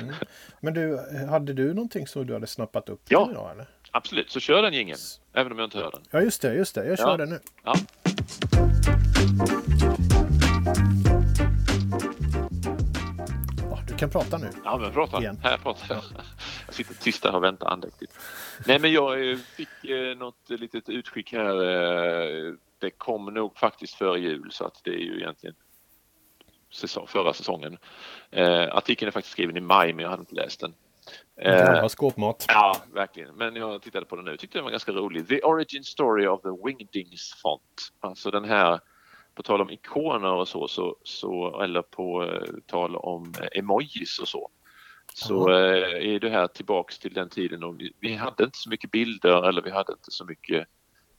Mm. 0.00 0.14
Men 0.60 0.74
du, 0.74 0.98
hade 1.30 1.52
du 1.52 1.74
någonting 1.74 2.06
som 2.06 2.26
du 2.26 2.32
hade 2.32 2.46
snappat 2.46 2.88
upp 2.88 3.00
ja, 3.08 3.28
idag? 3.30 3.50
Eller? 3.52 3.66
absolut. 3.90 4.30
Så 4.30 4.40
kör 4.40 4.62
den 4.62 4.74
gingen, 4.74 4.96
även 5.32 5.52
om 5.52 5.58
jag 5.58 5.66
inte 5.66 5.78
hör 5.78 5.90
den. 5.90 6.02
Ja, 6.10 6.20
just 6.20 6.42
det. 6.42 6.54
Just 6.54 6.74
det. 6.74 6.86
Jag 6.86 6.98
kör 6.98 7.10
ja. 7.10 7.16
den 7.16 7.30
nu. 7.30 7.40
Ja. 7.64 7.74
Du 13.88 13.96
kan 13.96 14.10
prata 14.10 14.38
nu. 14.38 14.50
Ja, 14.64 14.78
men 14.78 14.92
prata. 14.92 15.20
Igen. 15.20 15.38
Här 15.42 15.58
pratar 15.58 15.94
jag. 15.94 16.02
Jag 16.66 16.74
sitter 16.74 16.94
tyst 16.94 17.24
här 17.24 17.34
och 17.34 17.44
väntar 17.44 17.66
andäktigt. 17.66 18.12
Nej, 18.66 18.78
men 18.78 18.92
jag 18.92 19.30
eh, 19.30 19.36
fick 19.36 19.84
eh, 19.84 20.16
något 20.16 20.50
litet 20.50 20.88
utskick 20.88 21.32
här 21.32 21.62
det 22.78 22.90
kom 22.90 23.24
nog 23.24 23.58
faktiskt 23.58 23.94
före 23.94 24.20
jul 24.20 24.48
så 24.52 24.64
att 24.64 24.80
det 24.84 24.90
är 24.90 25.04
ju 25.04 25.16
egentligen 25.16 25.56
säsong, 26.70 27.06
förra 27.06 27.32
säsongen. 27.32 27.78
Eh, 28.30 28.76
artikeln 28.76 29.06
är 29.06 29.12
faktiskt 29.12 29.32
skriven 29.32 29.56
i 29.56 29.60
maj 29.60 29.92
men 29.92 30.02
jag 30.02 30.10
hade 30.10 30.20
inte 30.20 30.34
läst 30.34 30.60
den. 30.60 30.74
Eh, 31.40 31.88
skåpmat. 31.88 32.44
Ja, 32.48 32.76
verkligen. 32.92 33.34
Men 33.34 33.56
jag 33.56 33.82
tittade 33.82 34.06
på 34.06 34.16
den 34.16 34.24
nu 34.24 34.36
tyckte 34.36 34.58
den 34.58 34.64
var 34.64 34.70
ganska 34.70 34.92
rolig. 34.92 35.28
The 35.28 35.42
Origin 35.42 35.84
Story 35.84 36.26
of 36.26 36.42
the 36.42 36.48
Wingdings 36.64 37.34
Font. 37.42 37.92
Alltså 38.00 38.30
den 38.30 38.44
här, 38.44 38.80
på 39.34 39.42
tal 39.42 39.60
om 39.60 39.70
ikoner 39.70 40.32
och 40.32 40.48
så, 40.48 40.68
så, 40.68 40.96
så 41.02 41.60
eller 41.60 41.82
på 41.82 42.24
eh, 42.24 42.54
tal 42.66 42.96
om 42.96 43.34
eh, 43.40 43.58
emojis 43.58 44.18
och 44.18 44.28
så. 44.28 44.50
Så 45.14 45.50
eh, 45.50 46.14
är 46.14 46.20
det 46.20 46.30
här 46.30 46.46
tillbaks 46.46 46.98
till 46.98 47.14
den 47.14 47.28
tiden 47.28 47.64
och 47.64 47.80
vi, 47.80 47.92
vi 48.00 48.14
hade 48.14 48.44
inte 48.44 48.58
så 48.58 48.70
mycket 48.70 48.90
bilder 48.90 49.48
eller 49.48 49.62
vi 49.62 49.70
hade 49.70 49.92
inte 49.92 50.10
så 50.10 50.24
mycket 50.24 50.68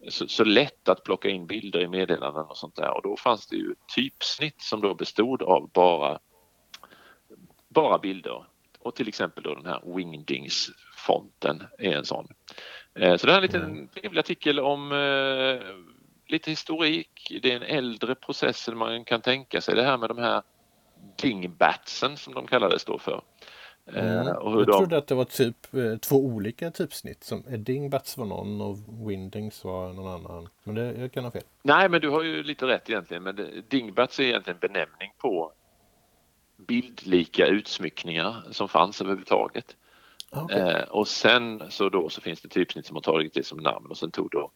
så, 0.08 0.28
så, 0.28 0.44
lätt 0.44 0.90
att 0.90 1.04
plocka 1.04 1.30
in 1.30 1.48
bilder 1.48 1.80
i 1.80 1.88
meddelanden 1.88 2.46
och 2.46 2.58
sånt 2.58 2.76
där 2.76 2.98
och 2.98 3.02
då 3.04 3.18
fanns 3.18 3.48
det 3.48 3.56
ju 3.56 3.76
typsnitt 3.96 4.62
som 4.62 4.82
då 4.82 4.94
bestod 4.94 5.42
av 5.42 5.70
bara, 7.70 7.98
bilder 7.98 8.46
och 8.80 8.96
till 8.96 9.08
exempel 9.08 9.44
då 9.44 9.56
den 9.56 9.66
här 9.66 9.82
Wingdings-fonten 9.96 11.64
är 11.80 11.92
en 11.92 12.06
sån. 12.06 12.28
Eh, 12.96 13.18
så 13.18 13.28
det 13.28 13.34
här 13.34 13.40
är 13.40 13.46
en 13.46 13.52
liten 13.52 13.64
mm. 13.64 13.88
trevlig 13.88 14.20
artikel 14.20 14.60
om 14.60 14.92
eh, 14.92 15.62
lite 16.28 16.50
historik. 16.50 17.40
Det 17.42 17.52
är 17.52 17.56
en 17.56 17.78
äldre 17.78 18.16
process 18.16 18.68
än 18.68 18.78
man 18.78 19.06
kan 19.06 19.22
tänka 19.22 19.62
sig. 19.62 19.76
Det 19.76 19.84
här 19.84 19.98
med 19.98 20.10
de 20.10 20.18
här 20.18 20.42
dingbatsen 21.22 22.18
som 22.18 22.34
de 22.34 22.48
kallades 22.48 22.86
då 22.86 23.00
för. 23.00 23.22
Eh, 23.96 24.22
mm. 24.22 24.38
och 24.38 24.52
hur 24.52 24.60
jag 24.60 24.68
de... 24.68 24.78
trodde 24.78 24.98
att 24.98 25.08
det 25.08 25.16
var 25.16 25.26
typ 25.26 25.74
eh, 25.74 25.98
två 25.98 26.16
olika 26.16 26.72
typsnitt. 26.72 27.24
Som 27.24 27.44
Dingbats 27.48 28.18
var 28.18 28.26
någon 28.26 28.62
och 28.62 28.78
Windings 29.10 29.64
var 29.64 29.94
någon 29.94 30.08
annan. 30.08 30.50
Men 30.64 30.76
det, 30.76 30.94
jag 30.94 31.12
kan 31.12 31.24
ha 31.24 31.32
fel. 31.32 31.44
Nej, 31.64 31.90
men 31.90 32.02
du 32.02 32.10
har 32.10 32.24
ju 32.24 32.44
lite 32.44 32.68
rätt 32.68 32.90
egentligen. 32.90 33.24
Men 33.24 33.36
det, 33.36 33.70
Dingbats 33.70 34.20
är 34.20 34.24
egentligen 34.24 34.60
benämning 34.60 35.12
på 35.18 35.52
bildlika 36.58 37.48
utsmyckningar 37.48 38.44
som 38.52 38.70
fanns 38.70 39.02
överhuvudtaget. 39.02 39.76
Okay. 40.32 40.60
Eh, 40.60 40.84
och 40.84 41.08
sen 41.08 41.64
så 41.70 41.90
då 41.90 42.10
så 42.10 42.22
finns 42.22 42.42
det 42.42 42.50
typsnitt 42.50 42.86
som 42.86 42.96
har 42.96 43.02
tagit 43.02 43.34
det 43.34 43.46
som 43.46 43.58
namn 43.58 43.86
och 43.90 43.98
sen 43.98 44.12
tog 44.12 44.30
då 44.32 44.52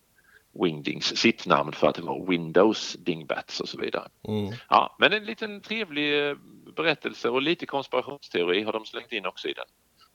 Wingdings 0.54 1.17
sitt 1.17 1.46
namn 1.46 1.72
för 1.72 1.88
att 1.88 1.96
det 1.96 2.02
var 2.02 2.26
Windows 2.28 2.94
Dingbats 3.00 3.60
och 3.60 3.70
så 3.70 3.78
vidare. 3.78 4.08
Mm. 4.28 4.54
Ja, 4.70 4.96
men 5.00 5.13
en 5.13 5.26
liten 5.26 5.62
trevlig 5.62 6.38
eh, 6.71 6.84
berättelse 6.84 7.29
och 7.29 7.41
lite 7.41 7.65
konspirationsteori 7.65 8.63
har 8.63 8.73
de 8.73 8.86
slängt 8.86 9.12
in 9.12 9.25
också 9.25 9.47
i 9.47 9.53
den. 9.53 9.65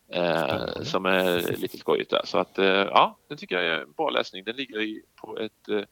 Eh, 0.09 0.83
som 0.83 1.07
är 1.07 1.57
lite 1.57 1.79
skojigt 1.79 2.11
där. 2.11 2.23
Så 2.25 2.39
att 2.39 2.59
eh, 2.59 2.67
ja, 2.67 3.19
den 3.29 3.39
tycker 3.39 3.57
jag 3.57 3.65
är 3.65 3.83
en 3.83 3.93
bra 3.93 4.11
läsning. 4.11 4.45
Den 4.45 4.57
ligger 4.57 4.81
i, 4.81 5.03
på 5.17 5.39
ett, 5.39 5.69
eh, 5.69 5.83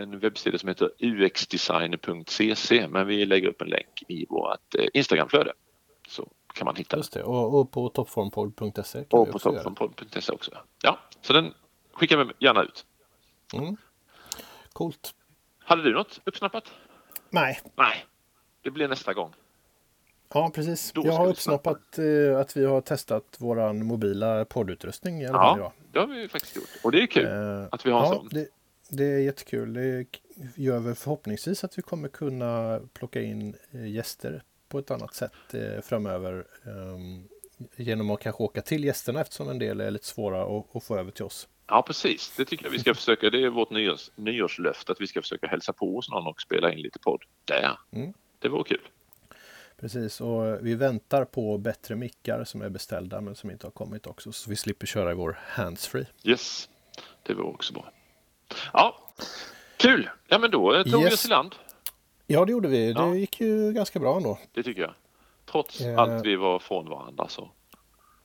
en 0.00 0.18
webbsida 0.18 0.58
som 0.58 0.68
heter 0.68 0.90
uxdesigner.cc 0.98 2.88
men 2.88 3.06
vi 3.06 3.26
lägger 3.26 3.48
upp 3.48 3.60
en 3.60 3.68
länk 3.68 4.02
i 4.08 4.26
vårt 4.28 4.74
eh, 4.78 4.86
Instagramflöde. 4.94 5.52
Så 6.08 6.28
kan 6.54 6.64
man 6.64 6.76
hitta 6.76 6.96
Just 6.96 7.12
det, 7.12 7.22
och, 7.22 7.60
och 7.60 7.70
på 7.70 7.88
toppformpodd.se. 7.88 9.04
Och 9.10 9.30
på 9.30 9.38
toppformpodd.se 9.38 10.32
också. 10.32 10.50
Ja, 10.82 10.98
så 11.20 11.32
den 11.32 11.54
skickar 11.92 12.16
vi 12.16 12.32
gärna 12.38 12.62
ut. 12.62 12.86
Mm. 13.54 13.76
Coolt. 14.72 15.14
Hade 15.58 15.82
du 15.82 15.92
något 15.92 16.20
uppsnappat? 16.24 16.72
Nej. 17.30 17.60
Nej, 17.76 18.04
det 18.62 18.70
blir 18.70 18.88
nästa 18.88 19.14
gång. 19.14 19.34
Ja, 20.34 20.50
precis. 20.54 20.92
jag 20.94 21.12
har 21.12 21.28
uppsnappat 21.28 21.98
eh, 21.98 22.38
att 22.38 22.56
vi 22.56 22.64
har 22.64 22.80
testat 22.80 23.36
våran 23.38 23.86
mobila 23.86 24.44
poddutrustning 24.44 25.22
i 25.22 25.26
alla 25.26 25.38
fall 25.38 25.58
ja, 25.58 25.72
det 25.92 25.98
har 25.98 26.06
vi 26.06 26.28
faktiskt 26.28 26.56
gjort. 26.56 26.68
Och 26.82 26.92
det 26.92 27.02
är 27.02 27.06
kul 27.06 27.26
eh, 27.26 27.68
att 27.70 27.86
vi 27.86 27.90
har 27.90 28.00
en 28.00 28.06
ja, 28.06 28.14
sån. 28.14 28.28
Det, 28.30 28.48
det 28.88 29.04
är 29.04 29.18
jättekul. 29.18 29.74
Det 29.74 30.06
gör 30.54 30.78
väl 30.78 30.94
förhoppningsvis 30.94 31.64
att 31.64 31.78
vi 31.78 31.82
kommer 31.82 32.08
kunna 32.08 32.80
plocka 32.92 33.22
in 33.22 33.54
eh, 33.72 33.90
gäster 33.90 34.42
på 34.68 34.78
ett 34.78 34.90
annat 34.90 35.14
sätt 35.14 35.54
eh, 35.54 35.82
framöver. 35.82 36.44
Um, 36.64 37.28
genom 37.76 38.10
att 38.10 38.20
kanske 38.20 38.42
åka 38.42 38.62
till 38.62 38.84
gästerna 38.84 39.20
eftersom 39.20 39.48
en 39.48 39.58
del 39.58 39.80
är 39.80 39.90
lite 39.90 40.06
svåra 40.06 40.42
att, 40.42 40.76
att 40.76 40.84
få 40.84 40.96
över 40.96 41.10
till 41.10 41.24
oss. 41.24 41.48
Ja 41.66 41.82
precis, 41.82 42.34
det 42.36 42.44
tycker 42.44 42.64
jag 42.64 42.72
vi 42.72 42.78
ska 42.78 42.94
försöka. 42.94 43.30
Det 43.30 43.42
är 43.42 43.48
vårt 43.48 43.70
nyårs, 43.70 44.10
nyårslöfte 44.14 44.92
att 44.92 45.00
vi 45.00 45.06
ska 45.06 45.22
försöka 45.22 45.46
hälsa 45.46 45.72
på 45.72 45.94
hos 45.94 46.10
någon 46.10 46.26
och 46.26 46.40
spela 46.40 46.72
in 46.72 46.78
lite 46.78 46.98
podd 46.98 47.22
där. 47.44 47.78
Mm. 47.92 48.12
Det 48.38 48.48
vore 48.48 48.64
kul. 48.64 48.80
Precis, 49.80 50.20
och 50.20 50.66
vi 50.66 50.74
väntar 50.74 51.24
på 51.24 51.58
bättre 51.58 51.96
mickar 51.96 52.44
som 52.44 52.62
är 52.62 52.68
beställda 52.68 53.20
men 53.20 53.34
som 53.34 53.50
inte 53.50 53.66
har 53.66 53.70
kommit 53.70 54.06
också. 54.06 54.32
Så 54.32 54.50
vi 54.50 54.56
slipper 54.56 54.86
köra 54.86 55.10
i 55.10 55.14
vår 55.14 55.38
handsfree. 55.42 56.06
Yes, 56.24 56.68
det 57.22 57.34
vore 57.34 57.46
också 57.46 57.72
bra. 57.72 57.90
Ja, 58.72 58.98
kul! 59.76 60.10
Ja 60.28 60.38
men 60.38 60.50
då 60.50 60.84
tog 60.84 61.02
yes. 61.02 61.10
vi 61.10 61.14
oss 61.14 61.24
i 61.24 61.28
land. 61.28 61.54
Ja 62.26 62.44
det 62.44 62.52
gjorde 62.52 62.68
vi. 62.68 62.92
Det 62.92 63.00
ja. 63.00 63.14
gick 63.14 63.40
ju 63.40 63.72
ganska 63.72 63.98
bra 63.98 64.16
ändå. 64.16 64.38
Det 64.52 64.62
tycker 64.62 64.82
jag. 64.82 64.94
Trots 65.44 65.80
eh. 65.80 65.98
att 65.98 66.26
vi 66.26 66.36
var 66.36 66.58
från 66.58 66.88
varandra 66.88 67.28
så. 67.28 67.50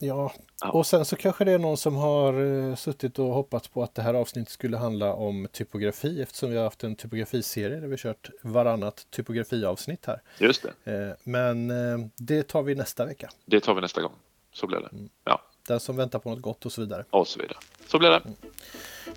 Ja. 0.03 0.33
ja, 0.61 0.69
och 0.69 0.85
sen 0.85 1.05
så 1.05 1.15
kanske 1.15 1.45
det 1.45 1.51
är 1.51 1.59
någon 1.59 1.77
som 1.77 1.95
har 1.95 2.39
uh, 2.39 2.75
suttit 2.75 3.19
och 3.19 3.25
hoppats 3.25 3.67
på 3.67 3.83
att 3.83 3.95
det 3.95 4.01
här 4.01 4.13
avsnittet 4.13 4.53
skulle 4.53 4.77
handla 4.77 5.13
om 5.13 5.47
typografi 5.51 6.21
eftersom 6.21 6.49
vi 6.49 6.57
har 6.57 6.63
haft 6.63 6.83
en 6.83 6.95
typografiserie 6.95 7.79
där 7.79 7.87
vi 7.87 7.97
kört 7.97 8.29
varannat 8.41 9.07
typografiavsnitt 9.09 10.05
här. 10.05 10.21
Just 10.37 10.65
det. 10.83 10.91
Uh, 10.91 11.13
men 11.23 11.71
uh, 11.71 12.07
det 12.17 12.43
tar 12.43 12.63
vi 12.63 12.75
nästa 12.75 13.05
vecka. 13.05 13.29
Det 13.45 13.59
tar 13.59 13.73
vi 13.73 13.81
nästa 13.81 14.01
gång. 14.01 14.11
Så 14.53 14.67
blir 14.67 14.79
det. 14.79 14.89
Mm. 14.91 15.09
Ja. 15.23 15.41
Den 15.67 15.79
som 15.79 15.97
väntar 15.97 16.19
på 16.19 16.29
något 16.29 16.41
gott 16.41 16.65
och 16.65 16.71
så 16.71 16.81
vidare. 16.81 17.05
Och 17.09 17.27
så 17.27 17.39
vidare. 17.39 17.57
Så 17.87 17.99
blir 17.99 18.09
det. 18.09 18.21
Mm. 18.25 18.35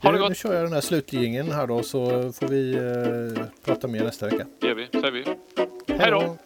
Ha 0.02 0.12
det 0.12 0.18
gott. 0.18 0.28
Nu 0.28 0.34
kör 0.34 0.54
jag 0.54 0.64
den 0.64 0.72
här 0.72 0.80
slutgingen 0.80 1.50
här 1.50 1.66
då 1.66 1.82
så 1.82 2.32
får 2.32 2.48
vi 2.48 2.78
prata 3.64 3.88
mer 3.88 4.04
nästa 4.04 4.26
vecka. 4.26 4.46
Det 4.60 4.66
gör 4.66 4.74
vi, 4.74 4.86
säger 4.86 5.10
vi. 5.10 5.24
Hej 5.98 6.10
då! 6.10 6.36